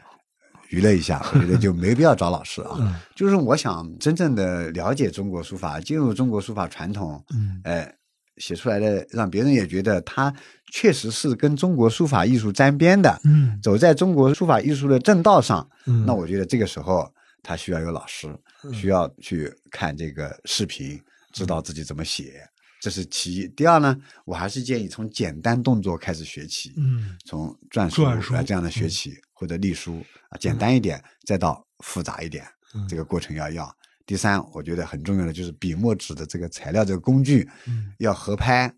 [0.71, 2.77] 娱乐一下， 我觉得就没必要找老师啊。
[2.81, 2.95] 嗯。
[3.15, 7.61] 就是我想真正的了解中国书法，进入中国书法传统，嗯。
[7.65, 7.95] 呃，
[8.39, 10.33] 写出来的让别人也觉得他
[10.73, 13.59] 确实是跟中国书法艺术沾边的，嗯。
[13.63, 15.69] 走在中国书法艺术的正道上。
[15.87, 17.07] 嗯，那我觉得这个时候
[17.43, 18.29] 他需要有老师，
[18.73, 21.01] 需要去看这个视频，
[21.33, 22.35] 知道自己怎么写，
[22.81, 23.49] 这是其一。
[23.49, 27.17] 第二呢，我还是建议从简单动作开始学起，嗯。
[27.27, 32.45] 从篆书篆书啊这样的学起，或者隶书啊，简单一点，再到复杂一点，
[32.75, 33.75] 嗯这个过程要要。
[34.05, 38.71] 第三，我觉得很重要的就是笔墨纸的这个材料这个工具嗯要合拍。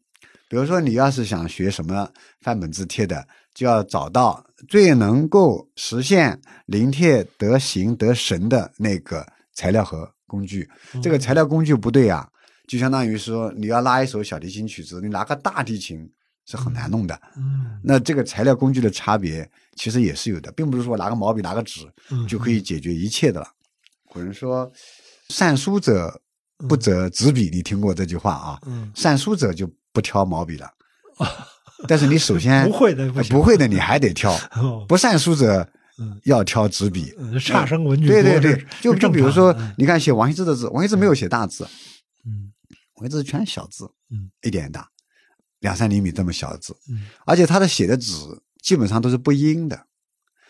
[0.49, 2.09] 比如说，你要是想学什么
[2.43, 10.71] 范本字帖的，就要找到最能够实现临帖得形得神的那个材料和工具。
[11.03, 12.29] 这个材料工具不对啊，
[12.69, 16.09] 就相当于说你要拉一首小提琴曲子，你拿个大提琴
[16.45, 17.21] 是很难弄的。
[17.37, 21.81] 嗯那这个材料工具的差别其实也是有的，并不是说拿个毛笔拿个纸
[22.11, 23.47] 嗯就可以解决一切的了。
[24.09, 24.71] 古人说
[25.31, 26.21] ：“善书者
[26.69, 28.59] 不择纸笔。”你听过这句话啊？
[28.67, 30.71] 嗯善书者就不挑毛笔了。
[31.89, 34.33] 但是你首先不会的不会的你还得挑。
[34.57, 35.67] 哦不善书者
[35.99, 37.15] 嗯要挑纸笔。
[37.19, 41.67] 嗯差生文具对对对，就就比如说你看写王羲之的字，王羲之没有写大字，
[42.27, 42.53] 嗯
[42.97, 44.89] 王羲之全是小字，嗯，一点大，
[45.61, 48.13] 两三厘米这么小的字，嗯而且他的写的纸
[48.63, 49.87] 基本上都是不阴的。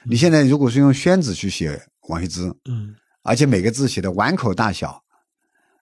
[0.05, 5.02] 你现在如果是用宣纸去写王羲之，嗯而且每个字写的碗口大小，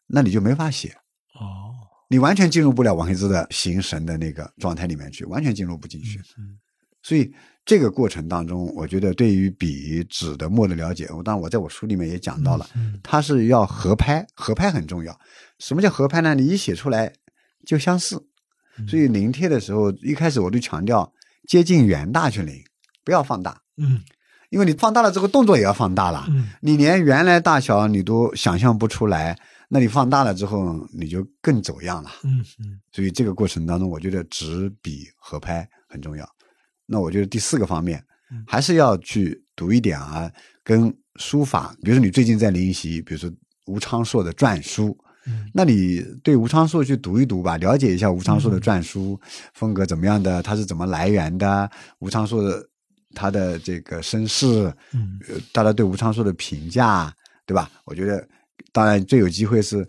[0.07, 0.97] 那你就没法写，
[1.35, 1.75] 哦
[2.09, 6.19] 你完全进入不了王羲之的形神的那个状态里面去，完全进入不进去。
[6.39, 6.59] 嗯
[7.03, 7.33] 所以
[7.65, 15.19] 这个过程当中，我觉得对于笔、纸的墨的了解，我当然我在我书里面也讲到了，嗯它是要合拍，合拍很重要。
[15.59, 16.35] 什么叫合拍呢？
[16.35, 17.11] 你一写出来
[17.65, 18.17] 就相似。
[18.77, 21.11] 嗯所以临帖的时候，一开始我就强调
[21.51, 22.55] 接近原大去临，
[23.05, 24.01] 不要放大，嗯
[24.51, 26.25] 因为你放大了之后动作也要放大了。
[26.29, 29.37] 嗯你连原来大小你都想象不出来，
[29.69, 32.11] 那你放大了之后你就更走样了。
[32.23, 36.25] 嗯嗯所以这个过程当中，我觉得纸笔合拍很重要。
[36.87, 40.31] 那我觉得第四个方面嗯，还是要去读一点啊，
[40.63, 43.29] 跟书法，比如说你最近在临习，比如说
[43.67, 44.97] 吴昌硕的篆书，
[45.31, 45.51] 嗯。
[45.55, 49.19] 那你对吴昌硕去读一读吧，了解一下吴昌硕的篆书、
[49.55, 51.71] 风格怎么样的，他是怎么来源的，
[52.01, 52.69] 吴昌硕的
[53.15, 55.19] 他的这个身世，嗯。
[55.29, 57.15] 呃大家对吴昌硕的评价，
[57.47, 57.71] 对吧？
[57.85, 58.27] 我觉得，
[58.73, 59.87] 当然最有机会是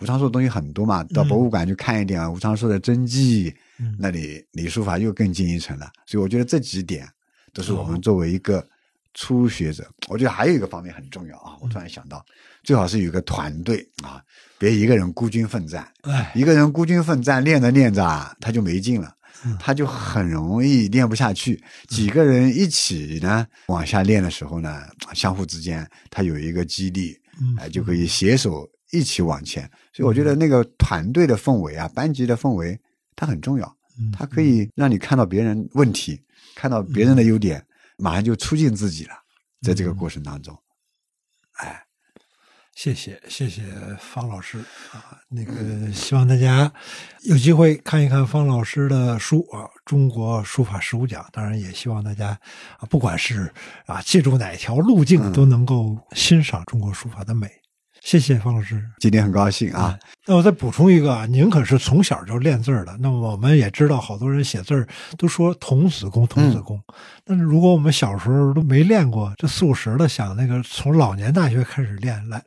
[0.00, 3.96] 吴昌硕的东西很多嘛，到博物馆去看一点吴昌硕的真迹，嗯。
[3.98, 5.90] 那里离书法又更进一层了。
[6.06, 7.08] 所以我觉得这几点
[7.52, 8.66] 都是我哦们作为一个
[9.14, 12.24] 初学者，我觉得还有一个方面很重要啊，我突然想到，
[12.62, 14.22] 最好是有一个团队啊，
[14.58, 15.90] 别一个人孤军奋战。
[16.02, 19.16] 哎，一个人孤军奋战，练着练着啊，他就没劲了。
[19.44, 21.62] 嗯，他就很容易练不下去。
[21.88, 24.82] 几个人一起呢往下练的时候呢，
[25.14, 27.56] 相互之间他有一个激励，嗯。
[27.58, 29.68] 哎，就可以携手一起往前。
[29.92, 32.78] 所以我觉得那个团队的氛围啊，班级的氛围，
[33.16, 33.66] 它很重要，
[33.98, 36.20] 嗯它可以让你看到别人问题，
[36.54, 37.64] 看到别人的优点，
[37.96, 39.14] 马上就促进自己了。
[39.62, 40.56] 在这个过程当中，
[41.58, 41.84] 哎，
[42.74, 43.62] 谢谢谢谢
[44.00, 44.58] 方老师
[44.92, 46.72] 啊，那个希望大家
[47.24, 51.22] 有机会看一看方老师的书啊，《中国书法十五讲》。
[51.32, 52.28] 当然，也希望大家
[52.78, 53.52] 啊，不管是
[53.86, 57.48] 啊借助哪条路径，都能够欣赏中国书法的美。
[58.00, 58.82] 谢谢方老师。
[58.98, 59.96] 今天很高兴啊，
[60.26, 62.96] 那我再补充一个啊，您可是从小就练字儿的。
[62.98, 66.82] 那么我们也知道，好多人写字儿都说童子功，童子功。
[67.24, 72.42] 但是如果我们小时候都没练过，这四五十了，想那个从老年大学开始练，来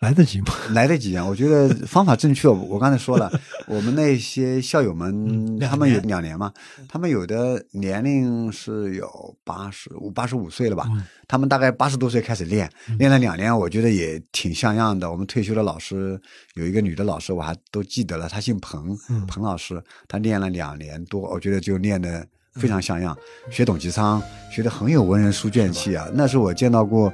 [0.00, 0.46] 来得及吗？
[0.72, 1.24] 来得及啊！
[1.24, 2.48] 我觉得方法正确。
[2.48, 3.30] 我刚才说了，
[3.66, 6.52] 我们那些校友们，他们有两年嘛，
[6.88, 10.84] 他们有的年龄是有八十五、八十五岁了吧？
[10.90, 15.10] 嗯他们大概八十多岁开始练，练了两年，我觉得也挺像样的。
[15.10, 16.20] 我们退休的老师
[16.54, 23.16] 有一个女的老师，我还都记得了，她姓彭，嗯彭老师，她练了两年多，我觉得就练的非常像样。
[23.50, 24.22] 学董其昌，
[24.52, 27.12] 学的很有文人书卷气啊，那是我见到过。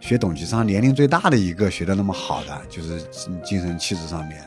[0.00, 4.42] 学董其昌年龄最大的一个学的那么好的，就是精精神气质上面，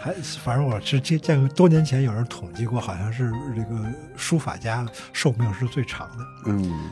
[0.00, 0.12] 还
[0.42, 3.76] 反正我是见见过多年前有人统计过，好像是这个
[4.16, 6.90] 书法家寿命是最长的，嗯，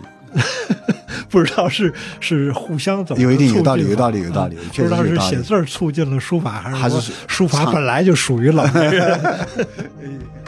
[1.31, 5.19] 不知道是是互相怎么有一定有道理，有道理，有道理不知道是。
[5.21, 9.21] 写字儿促进了书法，还是还是书法本来就属于老 年人？